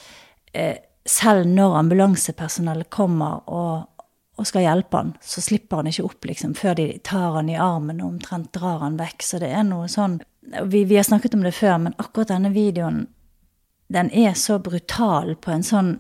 eh, 0.54 0.80
selv 1.06 1.48
når 1.52 1.76
ambulansepersonellet 1.82 2.90
kommer 2.94 3.44
og, 3.52 3.90
og 4.40 4.48
skal 4.50 4.66
hjelpe 4.66 4.98
han, 4.98 5.12
så 5.22 5.44
slipper 5.46 5.82
han 5.82 5.90
ikke 5.92 6.06
opp 6.08 6.26
liksom, 6.26 6.56
før 6.58 6.78
de 6.80 6.88
tar 7.06 7.36
han 7.38 7.52
i 7.54 7.60
armen 7.60 8.02
og 8.02 8.16
omtrent 8.16 8.54
drar 8.56 8.82
han 8.82 8.98
vekk. 8.98 9.26
Så 9.26 9.40
det 9.44 9.52
er 9.54 9.66
noe 9.68 9.90
sånn 9.92 10.20
vi, 10.66 10.84
vi, 10.84 10.98
har 10.98 11.06
snakket 11.06 11.38
om 11.38 11.46
det 11.46 11.54
før, 11.56 11.78
men 11.86 11.96
akkurat 12.02 12.34
denne 12.34 12.52
videoen 12.54 13.06
den 13.94 14.10
er 14.12 14.34
så 14.34 14.58
brutal 14.60 15.36
på 15.40 15.54
en 15.54 15.64
sånn 15.64 15.94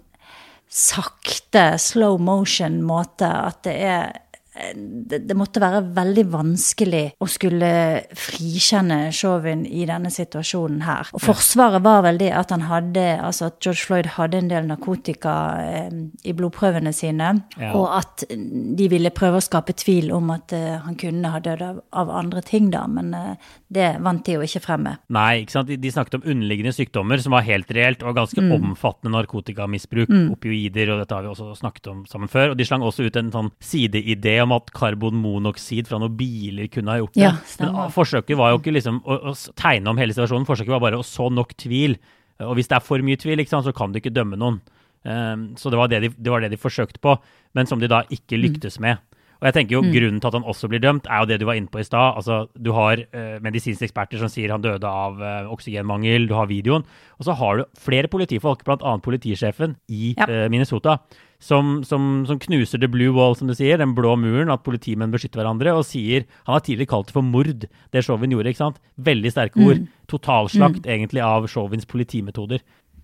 sakte, 0.73 1.77
slow 1.77 2.17
motion-måte 2.17 3.29
at 3.29 3.61
det 3.67 3.75
er 3.85 4.22
det, 4.53 5.23
det, 5.25 5.35
måtte 5.37 5.61
være 5.63 5.81
veldig 5.95 6.23
vanskelig 6.29 7.03
å 7.21 7.27
skulle 7.29 7.69
frikjenne 8.17 9.07
Chauvin 9.15 9.63
i 9.65 9.87
denne 9.89 10.11
situasjonen 10.13 10.83
her. 10.85 11.09
Og 11.15 11.23
forsvaret 11.23 11.81
var 11.83 12.03
vel 12.05 12.19
det 12.21 12.29
at 12.37 12.53
han 12.53 12.67
hadde, 12.69 13.05
altså 13.17 13.49
at 13.49 13.57
George 13.63 13.81
Floyd 13.81 14.11
hadde 14.17 14.43
en 14.43 14.51
del 14.51 14.69
narkotika 14.69 15.33
eh, 15.63 15.89
i 16.29 16.35
blodprøvene 16.37 16.93
sine, 16.93 17.31
ja. 17.57 17.71
og 17.73 17.87
at 17.97 18.27
de 18.29 18.89
ville 18.91 19.13
prøve 19.15 19.41
å 19.41 19.45
skape 19.45 19.73
tvil 19.79 20.11
om 20.13 20.29
at 20.35 20.53
eh, 20.53 20.77
han 20.85 20.99
kunne 21.01 21.33
ha 21.33 21.41
dødd 21.41 21.65
av, 21.65 21.81
av, 22.03 22.13
andre 22.13 22.45
ting, 22.45 22.69
da. 22.73 22.85
Men 22.85 23.09
eh, 23.17 23.49
det 23.73 23.89
vant 24.05 24.21
de 24.25 24.37
jo 24.37 24.45
ikke 24.45 24.61
frem 24.67 24.85
med. 24.85 25.01
Nei, 25.17 25.43
ikke 25.43 25.57
sant. 25.57 25.71
De, 25.71 25.79
de, 25.81 25.93
snakket 25.93 26.19
om 26.19 26.29
underliggende 26.29 26.75
sykdommer 26.77 27.21
som 27.23 27.33
var 27.33 27.47
helt 27.49 27.73
reelt, 27.73 28.05
og 28.05 28.21
ganske 28.21 28.45
mm. 28.45 28.53
omfattende 28.59 29.15
narkotikamisbruk, 29.17 30.13
mm. 30.13 30.29
opioider, 30.37 30.93
og 30.93 31.01
dette 31.01 31.17
har 31.17 31.25
vi 31.25 31.33
også 31.33 31.49
snakket 31.57 31.89
om 31.89 32.05
sammen 32.09 32.29
før. 32.29 32.53
Og 32.53 32.61
de 32.61 32.69
slang 32.69 32.85
også 32.85 33.09
ut 33.09 33.17
en 33.17 33.33
sånn 33.33 33.53
sideidé 33.63 34.42
om 34.45 34.55
at 34.55 34.71
karbonmonoksid 34.75 35.89
fra 35.89 35.99
noen 36.01 36.17
biler 36.19 36.69
kunne 36.71 36.93
ha 36.93 37.01
gjort 37.01 37.15
det. 37.15 37.23
Ja, 37.23 37.33
Men 37.61 37.93
forsøket 37.93 38.39
var 38.39 38.53
jo 38.53 38.61
ikke 38.61 38.75
liksom 38.75 39.01
å, 39.03 39.19
å, 39.31 39.35
tegne 39.59 39.91
om 39.91 40.01
hele 40.01 40.15
situasjonen, 40.15 40.47
forsøket 40.49 40.75
var 40.75 40.83
bare 40.83 40.99
å 41.01 41.07
så 41.07 41.29
nok 41.33 41.55
tvil. 41.59 41.97
Og 42.43 42.55
hvis 42.57 42.69
det 42.71 42.77
er 42.77 42.85
for 42.85 43.03
mye 43.05 43.19
tvil, 43.19 43.43
sant, 43.47 43.67
så 43.67 43.75
kan 43.75 43.93
du 43.93 44.01
ikke 44.01 44.13
dømme 44.13 44.39
noen. 44.39 44.61
Um, 45.03 45.49
så 45.59 45.71
det 45.71 45.79
var 45.79 45.89
det, 45.91 45.99
de, 45.99 46.11
det 46.15 46.31
var 46.31 46.43
det, 46.43 46.53
de, 46.53 46.59
forsøkte 46.59 47.01
på, 47.03 47.17
men 47.57 47.67
som 47.67 47.81
de 47.81 47.89
da 47.91 48.05
ikke 48.07 48.37
mm. 48.37 48.43
lyktes 48.45 48.79
med. 48.83 49.01
Og 49.41 49.49
jeg 49.49 49.55
tenker 49.57 49.75
jo 49.75 49.81
mm. 49.83 49.89
Grunnen 49.91 50.19
til 50.23 50.29
at 50.29 50.35
han 50.37 50.45
også 50.47 50.69
blir 50.71 50.79
dømt, 50.79 51.07
er 51.11 51.19
jo 51.19 51.27
det 51.27 51.37
du 51.41 51.45
var 51.49 51.57
inne 51.59 51.67
på 51.67 51.81
i 51.81 51.83
stad. 51.83 52.15
Altså, 52.21 52.45
du 52.55 52.71
har 52.75 53.01
uh, 53.03 53.41
medisinske 53.43 53.89
eksperter 53.89 54.21
som 54.21 54.31
sier 54.31 54.53
han 54.53 54.63
døde 54.63 54.87
av 54.87 55.19
uh, 55.19 55.51
oksygenmangel, 55.51 56.29
du 56.29 56.37
har 56.37 56.47
videoen. 56.47 56.87
Og 57.19 57.27
så 57.27 57.35
har 57.35 57.59
du 57.59 57.65
flere 57.75 58.07
politifolk, 58.11 58.63
bl.a. 58.63 58.95
politisjefen 59.03 59.75
i 59.91 60.13
ja. 60.15 60.29
uh, 60.29 60.45
Minnesota, 60.53 61.01
som, 61.43 61.81
som, 61.83 62.23
som, 62.27 62.39
knuser 62.39 62.79
the 62.79 62.87
blue 62.87 63.11
wall, 63.15 63.35
som 63.35 63.49
du 63.49 63.55
sier, 63.57 63.81
den 63.81 63.95
blå 63.97 64.15
muren, 64.19 64.51
at 64.53 64.63
politimenn 64.63 65.11
beskytter 65.11 65.41
hverandre, 65.41 65.73
og 65.75 65.83
sier 65.87 66.23
Han 66.47 66.57
har 66.57 66.63
tidligere 66.63 66.93
kalt 66.93 67.09
det 67.09 67.17
for 67.17 67.25
mord, 67.25 67.65
det 67.91 68.05
Chauvin 68.05 68.31
gjorde. 68.31 68.53
ikke 68.53 68.63
sant? 68.63 68.79
Veldig 68.95 69.33
sterke 69.33 69.59
ord. 69.59 69.81
Mm. 69.83 69.89
Totalslakt, 70.11 70.85
mm. 70.85 70.93
egentlig, 70.95 71.23
av 71.25 71.49
Chauvins 71.51 71.89
politimetoder. 71.89 72.63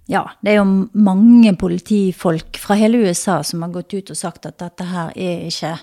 Ja, 0.10 0.24
det 0.42 0.54
er 0.54 0.62
jo 0.64 0.70
mange 0.98 1.52
politifolk 1.60 2.58
fra 2.58 2.80
hele 2.80 3.04
USA 3.04 3.44
som 3.46 3.62
har 3.62 3.76
gått 3.76 3.94
ut 3.94 4.10
og 4.10 4.18
sagt 4.18 4.48
at 4.50 4.58
dette 4.62 4.88
her 4.90 5.12
er 5.14 5.44
ikke 5.52 5.76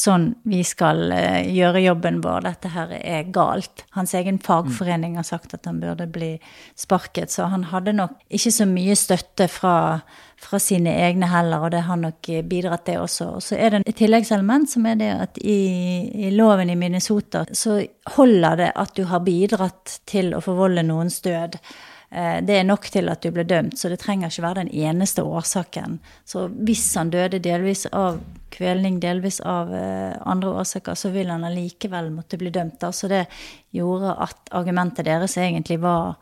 sånn 0.00 0.30
vi 0.48 0.62
skal 0.66 1.10
uh, 1.12 1.42
gjøre 1.44 1.82
jobben 1.84 2.20
vår, 2.24 2.46
dette 2.46 2.72
her 2.72 2.94
er 2.98 3.28
galt. 3.34 3.84
Hans 3.96 4.14
egen 4.16 4.40
fagforening 4.42 5.18
har 5.20 5.26
sagt 5.28 5.54
at 5.56 5.68
han 5.68 5.80
burde 5.82 6.08
bli 6.10 6.32
sparket, 6.78 7.32
så 7.32 7.50
han 7.52 7.68
hadde 7.70 7.96
nok 7.98 8.16
ikke 8.32 8.52
så 8.54 8.66
mye 8.70 8.96
støtte 8.98 9.48
fra, 9.52 9.76
fra 10.40 10.62
sine 10.62 10.94
egne 11.04 11.28
heller, 11.30 11.66
og 11.66 11.74
det 11.74 11.84
har 11.86 12.00
nok 12.00 12.32
bidratt 12.50 12.86
det 12.88 12.98
også. 13.02 13.30
Og 13.36 13.44
så 13.44 13.60
er 13.60 13.76
det 13.76 13.84
et 13.84 14.00
tilleggselement 14.00 14.70
som 14.70 14.88
er 14.88 14.98
det 15.00 15.12
at 15.28 15.40
i, 15.44 15.60
i 16.26 16.32
loven 16.34 16.72
i 16.72 16.78
Minnesota 16.80 17.44
så 17.52 17.80
holder 18.16 18.60
det 18.64 18.72
at 18.80 18.96
du 18.96 19.04
har 19.10 19.24
bidratt 19.26 20.00
til 20.10 20.34
å 20.34 20.42
forvolde 20.44 20.86
noens 20.86 21.20
død. 21.24 21.60
Eh, 22.10 22.40
det 22.42 22.56
er 22.58 22.66
nok 22.66 22.88
til 22.90 23.06
at 23.12 23.22
du 23.22 23.30
ble 23.34 23.44
dømt, 23.46 23.78
så 23.78 23.90
det 23.90 24.00
trenger 24.02 24.32
ikke 24.32 24.42
være 24.42 24.64
den 24.64 24.72
eneste 24.74 25.22
årsaken. 25.22 26.00
Så 26.26 26.48
hvis 26.66 26.88
han 26.98 27.12
døde 27.14 27.38
delvis 27.42 27.86
av 27.94 28.18
kvelning, 28.50 28.98
delvis 29.02 29.38
av 29.46 29.70
eh, 29.74 30.16
andre 30.26 30.56
årsaker, 30.62 30.98
så 30.98 31.12
vil 31.14 31.30
han 31.30 31.46
allikevel 31.46 32.10
måtte 32.14 32.40
bli 32.40 32.50
dømt. 32.54 32.82
Så 32.90 33.10
det 33.10 33.26
gjorde 33.76 34.16
at 34.26 34.50
argumentet 34.50 35.06
deres 35.06 35.38
egentlig 35.38 35.78
var 35.84 36.16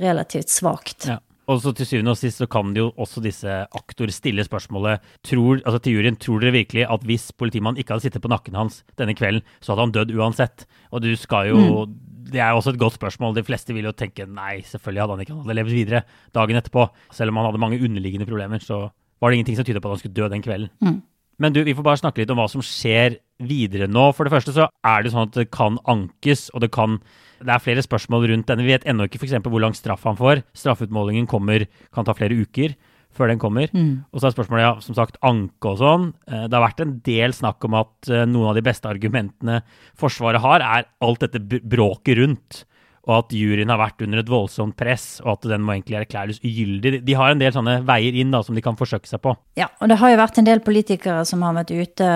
relativt 0.00 0.52
svakt. 0.52 1.10
Ja. 1.12 1.20
Og 1.46 1.60
så 1.62 1.70
til 1.76 1.86
syvende 1.86 2.10
og 2.10 2.18
sist 2.18 2.40
så 2.40 2.48
kan 2.50 2.72
jo 2.74 2.88
også 2.98 3.20
disse 3.22 3.46
aktor 3.78 4.10
stille 4.10 4.42
spørsmålet 4.42 5.04
tror, 5.22 5.60
altså 5.60 5.78
til 5.78 5.94
juryen 5.94 6.18
tror 6.18 6.42
dere 6.42 6.56
virkelig 6.56 6.88
at 6.90 7.04
hvis 7.06 7.28
politimannen 7.38 7.78
ikke 7.78 7.94
hadde 7.94 8.08
sittet 8.08 8.24
på 8.24 8.32
nakken 8.32 8.58
hans 8.58 8.80
denne 8.98 9.14
kvelden, 9.14 9.46
så 9.60 9.72
hadde 9.72 9.84
han 9.84 9.94
dødd 9.94 10.16
uansett? 10.18 10.66
Og 10.90 11.04
du 11.06 11.12
skal 11.14 11.52
jo 11.52 11.60
mm 11.86 11.94
det 12.32 12.40
er 12.42 12.52
jo 12.52 12.60
også 12.60 12.74
et 12.74 12.80
godt 12.80 12.96
spørsmål. 12.98 13.34
De 13.36 13.44
fleste 13.46 13.74
vil 13.76 13.88
jo 13.88 13.94
tenke 13.96 14.26
nei, 14.28 14.60
selvfølgelig 14.66 15.02
hadde 15.02 15.16
han 15.16 15.24
ikke 15.24 15.34
han 15.34 15.42
hadde 15.44 15.58
levd 15.58 15.74
videre 15.74 16.00
dagen 16.36 16.60
etterpå. 16.60 16.86
Selv 17.14 17.32
om 17.32 17.40
han 17.40 17.48
hadde 17.50 17.62
mange 17.62 17.80
underliggende 17.82 18.28
problemer, 18.28 18.62
så 18.62 18.86
var 19.20 19.30
det 19.30 19.38
ingenting 19.38 19.58
som 19.60 19.68
tyda 19.68 19.82
på 19.82 19.90
at 19.90 19.96
han 19.96 20.02
skulle 20.02 20.16
dø 20.16 20.28
den 20.32 20.44
kvelden. 20.44 20.72
Mm. 20.84 20.98
Men 21.42 21.52
du, 21.52 21.60
vi 21.66 21.74
får 21.76 21.84
bare 21.84 22.00
snakke 22.00 22.22
litt 22.22 22.32
om 22.32 22.40
hva 22.40 22.48
som 22.48 22.64
skjer 22.64 23.18
videre 23.44 23.88
nå. 23.90 24.08
For 24.16 24.24
det 24.24 24.32
første 24.32 24.54
så 24.56 24.70
er 24.88 25.04
det 25.04 25.12
sånn 25.12 25.28
at 25.28 25.36
det 25.36 25.50
kan 25.52 25.76
ankes, 25.84 26.48
og 26.54 26.64
det 26.64 26.72
kan 26.72 27.00
Det 27.36 27.52
er 27.52 27.60
flere 27.60 27.82
spørsmål 27.84 28.30
rundt 28.30 28.48
denne. 28.48 28.64
Vi 28.64 28.72
vet 28.72 28.86
ennå 28.88 29.04
ikke 29.04 29.18
f.eks. 29.20 29.34
hvor 29.44 29.60
lang 29.60 29.74
straff 29.76 30.06
han 30.08 30.16
får. 30.16 30.40
Straffeutmålingen 30.56 31.26
kommer, 31.28 31.66
kan 31.92 32.06
ta 32.08 32.14
flere 32.16 32.32
uker 32.32 32.72
før 33.16 33.32
den 33.32 33.42
kommer. 33.42 33.72
Mm. 33.72 34.06
Og 34.12 34.20
så 34.20 34.28
er 34.28 34.36
spørsmålet 34.36 34.66
ja, 34.66 34.76
som 34.84 34.96
sagt 34.98 35.18
anke 35.26 35.72
og 35.72 35.80
sånn. 35.82 36.08
Eh, 36.28 36.46
det 36.46 36.56
har 36.56 36.66
vært 36.68 36.84
en 36.84 36.96
del 37.06 37.36
snakk 37.36 37.66
om 37.68 37.78
at 37.80 38.12
eh, 38.12 38.24
noen 38.28 38.52
av 38.52 38.58
de 38.58 38.64
beste 38.66 38.90
argumentene 38.90 39.60
Forsvaret 39.98 40.42
har, 40.44 40.64
er 40.64 40.88
alt 41.04 41.24
dette 41.24 41.60
bråket 41.64 42.18
rundt 42.20 42.64
og 43.06 43.20
at 43.20 43.34
juryen 43.38 43.70
har 43.70 43.78
vært 43.78 44.02
under 44.02 44.20
et 44.20 44.30
voldsomt 44.30 44.74
press, 44.78 45.20
og 45.22 45.36
at 45.36 45.46
den 45.52 45.62
må 45.62 45.76
egentlig 45.76 46.00
erklæres 46.00 46.40
ugyldig. 46.42 46.98
De 47.06 47.14
har 47.14 47.30
en 47.30 47.42
del 47.42 47.52
sånne 47.54 47.78
veier 47.86 48.18
inn 48.18 48.34
da, 48.34 48.40
som 48.42 48.56
de 48.58 48.64
kan 48.64 48.78
forsøke 48.78 49.06
seg 49.06 49.22
på. 49.22 49.36
Ja, 49.58 49.68
og 49.78 49.92
det 49.92 50.00
har 50.00 50.10
jo 50.10 50.18
vært 50.18 50.40
en 50.42 50.48
del 50.48 50.62
politikere 50.66 51.22
som 51.28 51.44
har 51.46 51.54
vært 51.54 51.70
ute 51.70 52.08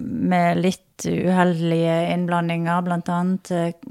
med 0.00 0.62
litt 0.64 1.04
uheldige 1.04 1.98
innblandinger, 2.14 2.80
bl.a. 2.86 3.18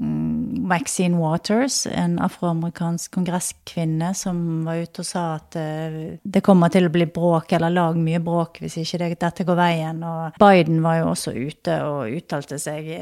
Mm, 0.02 0.31
Maxine 0.62 1.18
Waters, 1.18 1.86
en 1.90 2.18
afroamerikansk 2.22 3.12
kongresskvinne, 3.16 4.12
som 4.14 4.62
var 4.66 4.82
ute 4.84 5.02
og 5.02 5.08
sa 5.08 5.24
at 5.36 5.58
eh, 5.58 5.96
det 6.22 6.44
kommer 6.46 6.72
til 6.72 6.86
å 6.86 6.92
bli 6.94 7.08
bråk, 7.10 7.54
eller 7.56 7.74
lag 7.74 7.98
mye 7.98 8.22
bråk, 8.22 8.62
hvis 8.62 8.78
ikke 8.82 9.10
dette 9.12 9.46
går 9.48 9.58
veien. 9.58 10.02
Og 10.06 10.38
Biden 10.42 10.82
var 10.84 11.00
jo 11.00 11.10
også 11.12 11.34
ute 11.34 11.78
og 11.86 12.14
uttalte 12.14 12.60
seg 12.62 12.92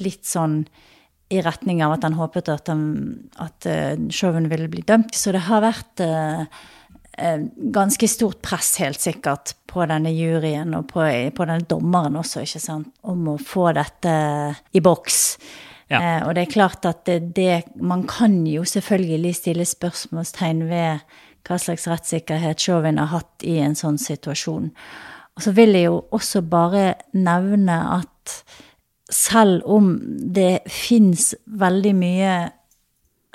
litt 0.00 0.28
sånn 0.28 0.62
i 1.30 1.40
retning 1.46 1.80
av 1.86 1.94
at 1.94 2.04
han 2.04 2.18
håpet 2.18 2.48
at, 2.50 2.68
han, 2.72 2.84
at 3.38 3.66
Chauvin 4.10 4.48
ville 4.50 4.66
bli 4.68 4.82
dømt. 4.82 5.14
Så 5.14 5.30
det 5.36 5.44
har 5.46 5.62
vært 5.62 6.02
ganske 7.70 8.08
stort 8.10 8.40
press, 8.42 8.72
helt 8.82 9.00
sikkert, 9.00 9.54
på 9.70 9.84
denne 9.86 10.10
juryen 10.10 10.74
og 10.74 10.88
på, 10.90 11.04
på 11.06 11.46
denne 11.46 11.68
dommeren 11.70 12.18
også, 12.18 12.42
ikke 12.42 12.62
sant, 12.62 12.90
om 13.06 13.28
å 13.30 13.36
få 13.38 13.70
dette 13.76 14.14
i 14.74 14.82
boks. 14.82 15.20
Ja. 15.90 16.20
og 16.22 16.36
det 16.36 16.44
er 16.44 16.52
klart 16.52 16.86
at 16.86 17.00
det, 17.06 17.34
det, 17.34 17.64
Man 17.74 18.04
kan 18.06 18.46
jo 18.46 18.62
selvfølgelig 18.64 19.34
stille 19.34 19.64
spørsmålstegn 19.66 20.68
ved 20.68 21.00
hva 21.48 21.58
slags 21.58 21.88
rettssikkerhet 21.90 22.60
Chauvin 22.62 23.00
har 23.00 23.10
hatt 23.10 23.42
i 23.42 23.56
en 23.58 23.74
sånn 23.74 23.98
situasjon. 23.98 24.70
Og 25.34 25.42
så 25.42 25.54
vil 25.56 25.74
jeg 25.74 25.88
jo 25.88 26.04
også 26.14 26.44
bare 26.46 26.94
nevne 27.16 27.78
at 27.96 28.36
selv 29.10 29.64
om 29.66 29.96
det 30.34 30.60
fins 30.70 31.32
veldig 31.46 31.94
mye 31.98 32.34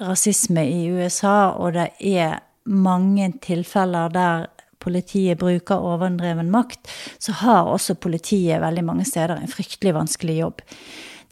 rasisme 0.01 0.63
i 0.63 0.85
USA, 0.91 1.55
og 1.57 1.75
det 1.75 1.89
er 1.99 2.39
mange 2.65 3.31
tilfeller 3.43 4.11
der 4.13 4.47
politiet 4.85 5.39
bruker 5.41 5.81
overdreven 5.81 6.51
makt, 6.53 6.87
så 7.19 7.33
har 7.41 7.71
også 7.71 7.97
politiet 7.97 8.61
veldig 8.61 8.83
mange 8.85 9.05
steder 9.07 9.39
en 9.39 9.51
fryktelig 9.51 9.95
vanskelig 9.97 10.37
jobb. 10.39 10.61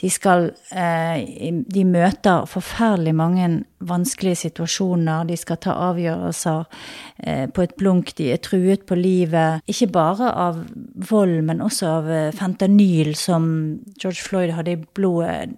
De 0.04 0.10
skal 0.12 0.50
eh, 0.76 1.52
De 1.74 1.86
møter 1.88 2.48
forferdelig 2.50 3.14
mange 3.16 3.48
vanskelige 3.84 4.42
situasjoner. 4.46 5.26
De 5.28 5.36
skal 5.40 5.60
ta 5.64 5.76
avgjørelser 5.90 6.64
eh, 7.24 7.46
på 7.52 7.64
et 7.64 7.76
blunk. 7.80 8.14
De 8.18 8.30
er 8.34 8.42
truet 8.44 8.86
på 8.88 8.98
livet. 9.00 9.64
Ikke 9.70 9.90
bare 9.96 10.32
av 10.40 10.62
vold, 11.10 11.38
men 11.48 11.64
også 11.64 11.90
av 11.90 12.10
eh, 12.12 12.30
fentanyl, 12.36 13.14
som 13.20 13.46
George 14.00 14.24
Floyd 14.24 14.54
hadde 14.58 14.76
i 14.76 14.82
blodet, 14.96 15.58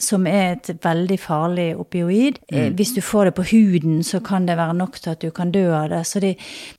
som 0.00 0.26
er 0.28 0.58
et 0.58 0.72
veldig 0.84 1.18
farlig 1.20 1.68
opioid. 1.80 2.40
Mm. 2.52 2.76
Hvis 2.76 2.94
du 2.96 3.00
får 3.04 3.30
det 3.30 3.34
på 3.40 3.48
huden, 3.52 4.00
så 4.04 4.20
kan 4.24 4.48
det 4.48 4.58
være 4.60 4.76
nok 4.76 5.00
til 5.00 5.14
at 5.14 5.24
du 5.24 5.30
kan 5.32 5.52
dø 5.52 5.66
av 5.72 5.90
det. 5.92 6.04
Så 6.08 6.20
det, 6.20 6.34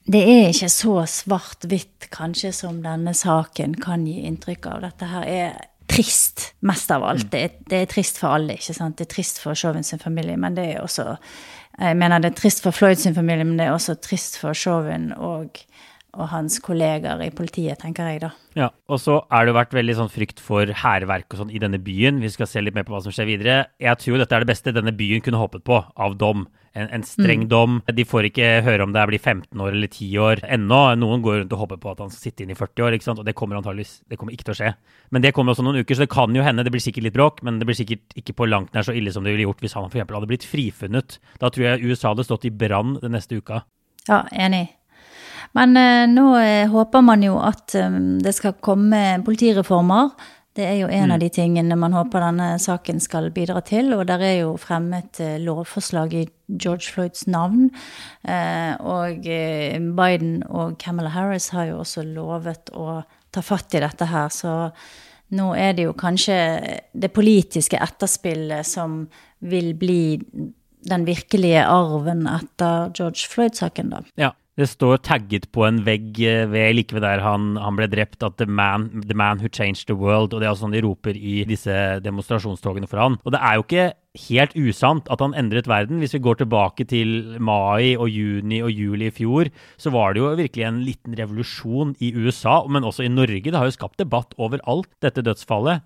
det 0.05 0.23
er 0.23 0.49
ikke 0.53 0.69
så 0.69 0.97
svart-hvitt 1.09 2.09
kanskje 2.13 2.53
som 2.53 2.81
denne 2.85 3.15
saken 3.17 3.77
kan 3.81 4.05
gi 4.05 4.21
inntrykk 4.29 4.69
av. 4.69 4.83
Dette 4.87 5.09
her 5.09 5.29
er 5.29 5.61
trist, 5.89 6.53
mest 6.65 6.91
av 6.93 7.05
alt. 7.07 7.29
Det 7.31 7.41
er, 7.41 7.55
det 7.69 7.81
er, 7.83 7.89
trist 7.91 8.19
for 8.21 8.35
alle, 8.35 8.57
ikke 8.57 8.75
sant. 8.75 8.97
Det 8.99 9.07
er 9.07 9.13
trist 9.15 9.41
for 9.43 9.57
Chauvin 9.57 9.85
sin 9.85 10.01
familie, 10.01 10.37
men 10.39 10.57
det 10.57 10.69
er 10.73 10.81
også 10.83 11.15
Jeg 11.73 11.97
mener 11.97 12.21
det 12.21 12.29
er 12.33 12.37
trist 12.37 12.61
for 12.61 12.75
Floyd 12.75 12.99
sin 13.01 13.15
familie, 13.15 13.43
men 13.43 13.57
det 13.57 13.65
er 13.65 13.73
også 13.73 13.95
trist 13.97 14.37
for 14.37 14.53
Chauvin 14.53 15.07
og, 15.17 15.57
og 16.13 16.27
hans 16.29 16.59
kolleger 16.61 17.23
i 17.25 17.31
politiet, 17.33 17.79
tenker 17.81 18.11
jeg 18.11 18.21
da. 18.21 18.29
Ja, 18.53 18.67
og 18.85 19.01
så 19.01 19.23
er 19.31 19.41
det 19.41 19.53
jo 19.53 19.57
vært 19.57 19.73
veldig 19.73 19.95
sånn 19.97 20.11
frykt 20.13 20.43
for 20.43 20.69
hærverk 20.83 21.33
og 21.33 21.41
sånn 21.41 21.53
i 21.53 21.61
denne 21.63 21.81
byen. 21.81 22.21
Vi 22.21 22.29
skal 22.29 22.49
se 22.51 22.61
litt 22.61 22.77
mer 22.77 22.85
på 22.85 22.93
hva 22.93 23.01
som 23.01 23.15
skjer 23.15 23.31
videre. 23.31 23.57
Jeg 23.81 23.97
tror 24.03 24.21
dette 24.21 24.37
er 24.37 24.45
det 24.45 24.51
beste 24.53 24.75
denne 24.75 24.93
byen 24.93 25.25
kunne 25.25 25.41
håpet 25.41 25.65
på 25.65 25.81
av 25.81 26.19
dom. 26.21 26.45
En, 26.73 26.87
en 26.89 27.03
streng 27.05 27.43
mm. 27.43 27.49
dom. 27.51 27.75
De 27.93 28.05
får 28.07 28.27
ikke 28.31 28.47
høre 28.65 28.85
om 28.85 28.93
det 28.95 29.03
blir 29.11 29.21
15 29.21 29.61
år 29.61 29.75
eller 29.75 29.91
10 29.91 30.07
år 30.25 30.41
ennå. 30.55 30.79
Noen 30.97 31.21
går 31.25 31.41
rundt 31.41 31.53
og 31.53 31.63
håper 31.65 31.81
på 31.83 31.91
at 31.93 32.01
han 32.01 32.09
skal 32.13 32.31
sitte 32.31 32.45
inn 32.45 32.53
i 32.53 32.57
40 32.57 32.87
år, 32.87 32.97
og 33.13 33.25
det 33.27 33.35
kommer 33.37 33.59
antageligvis 33.59 33.99
det 34.09 34.17
kommer 34.17 34.33
ikke 34.33 34.47
til 34.49 34.55
å 34.55 34.59
skje. 34.61 34.73
Men 35.13 35.25
det 35.25 35.33
kommer 35.37 35.53
også 35.53 35.65
noen 35.65 35.81
uker, 35.83 35.97
så 35.97 36.05
det 36.05 36.13
kan 36.13 36.33
jo 36.33 36.45
hende. 36.45 36.65
Det 36.65 36.73
blir 36.73 36.83
sikkert 36.83 37.07
litt 37.07 37.17
bråk, 37.17 37.43
men 37.45 37.61
det 37.61 37.69
blir 37.69 37.77
sikkert 37.77 38.17
ikke 38.19 38.37
på 38.41 38.49
langt 38.49 38.73
nær 38.73 38.87
så 38.87 38.95
ille 38.97 39.13
som 39.13 39.25
det 39.25 39.35
ville 39.35 39.45
gjort 39.45 39.61
hvis 39.61 39.77
han 39.77 39.91
for 39.93 40.17
hadde 40.17 40.31
blitt 40.31 40.47
frifunnet. 40.49 41.19
Da 41.41 41.53
tror 41.53 41.67
jeg 41.67 41.91
USA 41.93 42.13
hadde 42.13 42.25
stått 42.25 42.49
i 42.49 42.53
brann 42.53 42.97
den 43.03 43.13
neste 43.13 43.37
uka. 43.37 43.63
Ja, 44.09 44.25
enig. 44.33 44.67
Men 45.53 45.77
eh, 45.77 46.05
nå 46.09 46.31
eh, 46.39 46.69
håper 46.71 47.03
man 47.05 47.23
jo 47.25 47.37
at 47.43 47.75
eh, 47.77 47.99
det 48.23 48.33
skal 48.33 48.57
komme 48.63 49.21
politireformer 49.25 50.15
det 50.57 50.65
er 50.67 50.75
jo 50.83 50.87
en 50.87 51.09
mm. 51.09 51.13
av 51.15 51.21
de 51.23 51.29
tingene 51.33 51.77
man 51.79 51.95
håper 51.97 52.21
denne 52.21 52.47
saken 52.61 52.99
skal 53.01 53.31
bidra 53.33 53.63
til. 53.65 53.89
Og 53.95 54.05
der 54.09 54.21
er 54.21 54.35
jo 54.43 54.51
fremmet 54.61 55.17
eh, 55.23 55.39
lovforslag 55.41 56.13
i 56.13 56.27
George 56.51 56.93
Floyds 56.93 57.25
navn. 57.25 57.71
Eh, 58.21 58.73
og 58.77 59.25
eh, 59.25 59.79
Biden 59.81 60.43
og 60.49 60.77
Camilla 60.81 61.09
Harris 61.15 61.49
har 61.55 61.71
jo 61.71 61.81
også 61.81 62.05
lovet 62.05 62.69
å 62.77 63.01
ta 63.33 63.41
fatt 63.41 63.73
i 63.73 63.81
dette 63.81 64.09
her. 64.11 64.29
Så 64.29 64.53
nå 65.33 65.49
er 65.57 65.73
det 65.73 65.87
jo 65.87 65.95
kanskje 65.97 66.37
det 66.93 67.09
politiske 67.15 67.79
etterspillet 67.81 68.67
som 68.69 69.07
vil 69.41 69.73
bli 69.73 70.19
den 70.83 71.07
virkelige 71.07 71.65
arven 71.65 72.27
etter 72.29 72.91
George 72.93 73.25
Floyd-saken, 73.31 73.89
da. 73.89 74.03
Ja, 74.19 74.33
det 74.59 74.67
står 74.69 74.99
tagget 75.01 75.47
på 75.55 75.63
en 75.65 75.79
vegg 75.85 76.19
eh, 76.21 76.43
ved, 76.49 76.75
like 76.77 76.93
ved 76.93 77.01
der 77.01 77.23
han, 77.25 77.55
han, 77.57 77.77
ble 77.77 77.87
drept, 77.89 78.21
at 78.21 78.37
the 78.37 78.45
man, 78.45 78.89
the 79.01 79.17
man, 79.17 79.39
who 79.41 79.49
changed 79.49 79.87
the 79.89 79.97
world'. 79.97 80.29
Og 80.29 80.41
det 80.41 80.45
er 80.45 80.51
altså 80.51 80.67
sånn 80.67 80.75
de 80.75 80.83
roper 80.85 81.17
i 81.17 81.41
disse 81.49 81.73
demonstrasjonstogene 82.05 82.89
for 82.89 83.01
han. 83.01 83.17
Og 83.25 83.33
det 83.33 83.41
er 83.41 83.57
jo 83.57 83.65
ikke 83.65 83.87
helt 84.27 84.53
usant 84.53 85.09
at 85.09 85.23
han 85.25 85.33
endret 85.39 85.69
verden. 85.69 85.97
Hvis 86.03 86.13
vi 86.13 86.21
går 86.27 86.43
tilbake 86.43 86.85
til 86.85 87.33
mai 87.41 87.97
og 87.97 88.05
juni 88.13 88.61
og 88.61 88.69
juli 88.69 89.09
i 89.09 89.15
fjor, 89.15 89.49
så 89.81 89.93
var 89.95 90.13
det 90.13 90.21
jo 90.21 90.35
virkelig 90.37 90.67
en 90.69 90.83
liten 90.85 91.17
revolusjon 91.17 91.97
i 91.97 92.13
USA, 92.13 92.61
men 92.69 92.85
også 92.85 93.07
i 93.07 93.13
Norge. 93.13 93.49
Det 93.49 93.57
har 93.57 93.65
jo 93.65 93.79
skapt 93.79 93.97
debatt 94.05 94.37
overalt, 94.37 94.91
dette 95.01 95.25
dødsfallet. 95.25 95.81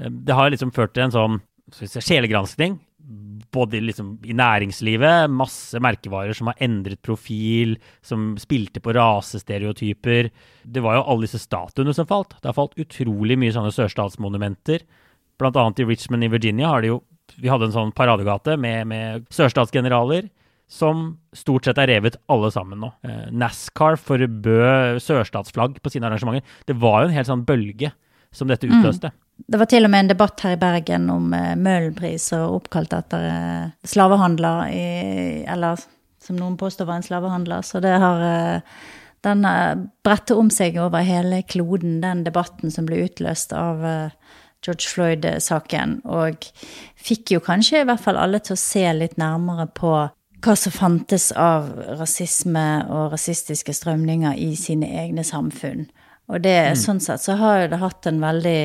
Eh, 0.00 0.08
det 0.08 0.40
har 0.40 0.48
liksom 0.48 0.72
ført 0.72 0.96
til 0.96 1.10
en 1.10 1.16
sånn 1.18 1.38
sjelegranskning 1.76 2.78
både 3.54 3.80
liksom 3.84 4.16
i 4.26 4.34
næringslivet, 4.36 5.30
masse 5.30 5.78
merkevarer 5.82 6.34
som 6.34 6.50
har 6.50 6.62
endret 6.64 7.02
profil, 7.06 7.76
som 8.02 8.32
spilte 8.40 8.82
på 8.82 8.94
rasestereotyper. 8.96 10.30
Det 10.62 10.82
var 10.82 10.98
jo 10.98 11.04
alle 11.06 11.26
disse 11.26 11.40
statuene 11.42 11.94
som 11.94 12.08
falt. 12.08 12.34
Det 12.40 12.50
har 12.50 12.56
falt 12.56 12.78
utrolig 12.82 13.38
mye 13.38 13.54
sånne 13.54 13.74
sørstatsmonumenter. 13.74 14.82
Blant 15.38 15.58
annet 15.60 15.84
i 15.84 15.86
Richmond 15.86 16.26
i 16.26 16.32
Virginia 16.32 16.72
har 16.72 16.82
de 16.82 16.94
jo 16.94 17.04
Vi 17.42 17.50
hadde 17.50 17.66
en 17.66 17.74
sånn 17.74 17.88
paradegate 17.90 18.54
med, 18.54 18.86
med 18.86 19.24
sørstatsgeneraler 19.34 20.28
som 20.70 21.16
stort 21.34 21.66
sett 21.66 21.78
er 21.82 21.90
revet 21.90 22.14
alle 22.30 22.52
sammen 22.54 22.78
nå. 22.78 22.92
Eh, 23.02 23.26
NASCAR 23.34 23.98
forbød 23.98 25.00
sørstatsflagg 25.02 25.80
på 25.82 25.90
sine 25.90 26.06
arrangementer. 26.06 26.46
Det 26.70 26.76
var 26.78 27.02
jo 27.02 27.10
en 27.10 27.16
helt 27.16 27.30
sånn 27.30 27.42
bølge 27.46 27.90
som 28.30 28.46
dette 28.46 28.70
mm. 28.70 28.76
utløste. 28.78 29.10
Mm. 29.10 29.25
Det 29.36 29.58
var 29.60 29.68
til 29.70 29.86
og 29.86 29.92
med 29.92 30.04
en 30.04 30.12
debatt 30.14 30.40
her 30.42 30.56
i 30.56 30.60
Bergen 30.60 31.10
om 31.12 31.34
eh, 31.36 31.52
Møhlenpris, 31.60 32.30
og 32.38 32.62
oppkalt 32.62 32.94
etter 32.96 33.26
eh, 33.30 33.74
slavehandler, 33.86 34.72
i, 34.72 34.86
eller 35.46 35.82
som 36.22 36.38
noen 36.40 36.56
påstår 36.58 36.88
var 36.88 36.98
en 36.98 37.06
slavehandler. 37.06 37.66
Så 37.66 37.82
det 37.84 37.92
har 38.02 38.24
eh, 38.26 38.80
den 39.26 39.46
brettet 40.06 40.36
om 40.38 40.50
seg 40.54 40.78
over 40.80 41.04
hele 41.06 41.42
kloden, 41.46 42.00
den 42.02 42.24
debatten 42.26 42.72
som 42.74 42.88
ble 42.88 43.04
utløst 43.06 43.52
av 43.56 43.82
George 44.62 44.86
Floyd-saken. 44.86 46.00
Og 46.06 46.46
fikk 46.94 47.34
jo 47.34 47.42
kanskje 47.42 47.82
i 47.82 47.88
hvert 47.88 48.02
fall 48.02 48.18
alle 48.20 48.38
til 48.42 48.54
å 48.54 48.60
se 48.60 48.84
litt 48.94 49.16
nærmere 49.18 49.66
på 49.74 49.96
hva 50.46 50.54
som 50.58 50.74
fantes 50.74 51.30
av 51.32 51.72
rasisme 51.98 52.66
og 52.86 53.12
rasistiske 53.14 53.74
strømninger 53.74 54.38
i 54.38 54.52
sine 54.58 54.90
egne 55.02 55.24
samfunn. 55.26 55.88
Og 56.30 56.42
det, 56.42 56.58
mm. 56.74 56.78
sånn 56.78 57.02
sett 57.02 57.22
så 57.22 57.36
har 57.40 57.62
jo 57.62 57.72
det 57.72 57.82
hatt 57.82 58.08
en 58.10 58.22
veldig 58.22 58.62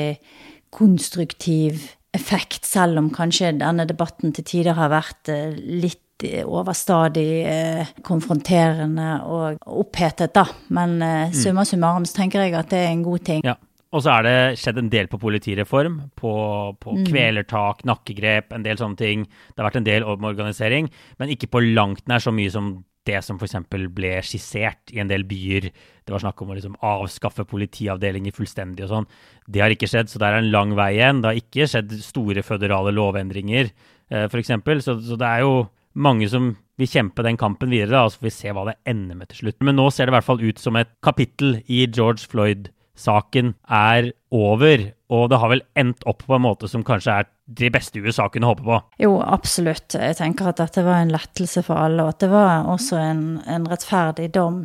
konstruktiv 0.72 1.90
effekt, 2.16 2.66
selv 2.68 3.00
om 3.00 3.10
kanskje 3.14 3.54
denne 3.60 3.88
debatten 3.88 4.34
til 4.36 4.48
tider 4.48 4.76
har 4.78 4.92
vært 4.92 5.32
eh, 5.32 5.56
litt 5.56 6.26
eh, 6.28 6.44
overstadig 6.44 7.28
eh, 7.48 7.92
konfronterende 8.08 9.10
og 9.32 9.62
opphetet, 9.82 10.34
da. 10.36 10.46
Men 10.76 10.98
mm. 11.00 11.36
summa 11.36 11.66
summarum 11.68 12.08
så 12.08 12.22
tenker 12.22 12.44
jeg 12.44 12.58
at 12.60 12.72
det 12.74 12.84
er 12.84 12.92
en 12.92 13.06
god 13.08 13.28
ting. 13.28 13.46
Ja. 13.48 13.58
Og 13.92 14.06
så 14.06 14.14
er 14.14 14.24
det 14.24 14.60
skjedd 14.62 14.78
en 14.80 14.92
del 14.92 15.10
på 15.12 15.20
politireform, 15.20 15.98
på, 16.16 16.34
på 16.80 16.94
mm. 16.96 17.02
kvelertak, 17.10 17.82
nakkegrep, 17.88 18.54
en 18.56 18.64
del 18.64 18.80
sånne 18.80 18.96
ting. 19.00 19.26
Det 19.28 19.60
har 19.60 19.68
vært 19.68 19.82
en 19.82 19.88
del 19.88 20.06
omorganisering, 20.08 20.88
men 21.20 21.34
ikke 21.34 21.50
på 21.52 21.64
langt 21.74 22.06
nær 22.08 22.24
så 22.24 22.32
mye 22.32 22.54
som 22.54 22.78
det 23.08 23.20
som 23.26 23.40
f.eks. 23.40 23.58
ble 23.70 24.14
skissert 24.26 24.94
i 24.94 25.02
en 25.02 25.10
del 25.10 25.24
byer. 25.28 25.70
Det 26.06 26.14
var 26.14 26.24
snakk 26.24 26.42
om 26.44 26.52
å 26.54 26.58
liksom 26.58 26.78
avskaffe 26.86 27.46
politiavdelinger 27.50 28.36
fullstendig 28.36 28.86
og 28.86 28.92
sånn. 28.92 29.08
Det 29.48 29.64
har 29.64 29.74
ikke 29.74 29.90
skjedd, 29.90 30.12
så 30.12 30.22
det 30.22 30.30
er 30.30 30.40
en 30.40 30.52
lang 30.54 30.76
vei 30.78 30.92
igjen. 30.98 31.22
Det 31.22 31.32
har 31.32 31.42
ikke 31.42 31.70
skjedd 31.72 31.96
store 32.06 32.46
føderale 32.46 32.94
lovendringer, 32.96 33.72
eh, 34.12 34.28
f.eks. 34.28 34.54
Så, 34.86 35.00
så 35.08 35.18
det 35.20 35.30
er 35.30 35.46
jo 35.46 35.56
mange 35.98 36.30
som 36.32 36.54
vil 36.80 36.90
kjempe 36.90 37.26
den 37.26 37.40
kampen 37.40 37.72
videre, 37.74 37.94
da, 37.94 38.06
og 38.06 38.14
så 38.14 38.22
får 38.22 38.30
vi 38.30 38.36
se 38.36 38.54
hva 38.56 38.68
det 38.70 38.78
ender 38.90 39.18
med 39.18 39.32
til 39.32 39.44
slutt. 39.46 39.60
Men 39.66 39.78
nå 39.78 39.90
ser 39.92 40.08
det 40.08 40.14
i 40.14 40.18
hvert 40.20 40.30
fall 40.30 40.46
ut 40.46 40.62
som 40.62 40.78
et 40.80 40.94
kapittel 41.06 41.60
i 41.68 41.84
George 41.86 42.26
Floyd-saken 42.32 43.56
er 43.68 44.12
over. 44.34 44.90
Og 45.12 45.28
det 45.32 45.42
har 45.42 45.52
vel 45.52 45.64
endt 45.76 46.06
opp 46.08 46.24
på 46.24 46.38
en 46.38 46.46
måte 46.46 46.70
som 46.72 46.86
kanskje 46.88 47.18
er 47.20 47.30
det 47.52 47.72
beste 47.74 48.00
USA 48.00 48.30
kunne 48.32 48.48
håpe 48.48 48.64
på? 48.64 48.78
Jo, 49.04 49.18
absolutt. 49.20 49.98
Jeg 49.98 50.16
tenker 50.16 50.48
at 50.48 50.62
dette 50.62 50.86
var 50.86 51.02
en 51.02 51.12
lettelse 51.12 51.64
for 51.68 51.82
alle, 51.84 52.06
og 52.06 52.14
at 52.14 52.22
det 52.24 52.30
var 52.32 52.70
også 52.72 53.00
en, 53.02 53.26
en 53.44 53.68
rettferdig 53.68 54.30
dom 54.38 54.62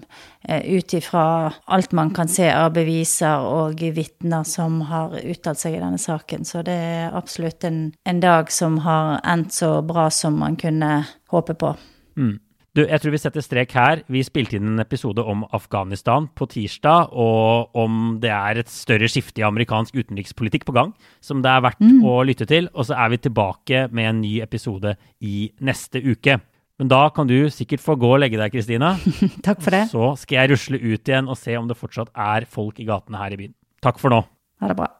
eh, 0.46 0.62
ut 0.62 0.94
ifra 0.94 1.24
alt 1.66 1.96
man 1.98 2.14
kan 2.14 2.30
se 2.30 2.46
av 2.52 2.76
beviser 2.76 3.42
og 3.42 3.82
vitner 3.96 4.46
som 4.46 4.84
har 4.86 5.18
uttalt 5.18 5.64
seg 5.64 5.80
i 5.80 5.82
denne 5.82 5.98
saken. 5.98 6.46
Så 6.46 6.62
det 6.66 6.78
er 6.78 7.18
absolutt 7.18 7.66
en, 7.66 7.90
en 8.06 8.22
dag 8.22 8.52
som 8.54 8.78
har 8.86 9.18
endt 9.26 9.56
så 9.56 9.80
bra 9.82 10.06
som 10.14 10.38
man 10.38 10.54
kunne 10.60 11.00
håpe 11.34 11.58
på. 11.58 11.74
Mm. 12.16 12.36
Du, 12.76 12.82
jeg 12.84 13.00
tror 13.00 13.14
vi 13.14 13.20
setter 13.22 13.40
strek 13.44 13.70
her. 13.72 14.02
Vi 14.12 14.20
spilte 14.26 14.58
inn 14.58 14.74
en 14.74 14.82
episode 14.82 15.22
om 15.24 15.46
Afghanistan 15.56 16.26
på 16.36 16.44
tirsdag, 16.52 17.14
og 17.16 17.72
om 17.78 18.18
det 18.20 18.32
er 18.34 18.60
et 18.60 18.72
større 18.72 19.08
skifte 19.08 19.40
i 19.40 19.46
amerikansk 19.48 19.96
utenrikspolitikk 19.96 20.66
på 20.68 20.74
gang, 20.76 20.92
som 21.24 21.40
det 21.44 21.54
er 21.54 21.64
verdt 21.64 21.80
mm. 21.80 22.02
å 22.04 22.18
lytte 22.28 22.44
til. 22.50 22.68
Og 22.76 22.90
så 22.90 22.98
er 23.00 23.14
vi 23.14 23.22
tilbake 23.24 23.86
med 23.96 24.10
en 24.10 24.20
ny 24.20 24.34
episode 24.44 24.92
i 25.24 25.48
neste 25.64 26.04
uke. 26.04 26.36
Men 26.76 26.92
da 26.92 27.06
kan 27.16 27.30
du 27.30 27.38
sikkert 27.48 27.80
få 27.80 27.96
gå 27.96 28.12
og 28.12 28.20
legge 28.20 28.36
deg, 28.36 28.52
Kristina. 28.52 28.92
Takk 29.46 29.64
for 29.64 29.72
det. 29.72 29.86
Så 29.94 30.12
skal 30.20 30.42
jeg 30.42 30.52
rusle 30.52 30.82
ut 30.84 31.08
igjen 31.08 31.32
og 31.32 31.40
se 31.40 31.56
om 31.56 31.72
det 31.72 31.80
fortsatt 31.80 32.12
er 32.12 32.44
folk 32.44 32.84
i 32.84 32.88
gatene 32.92 33.24
her 33.24 33.32
i 33.32 33.40
byen. 33.40 33.56
Takk 33.80 34.04
for 34.04 34.12
nå. 34.12 34.20
Ha 34.60 34.68
det 34.68 34.76
bra. 34.76 34.92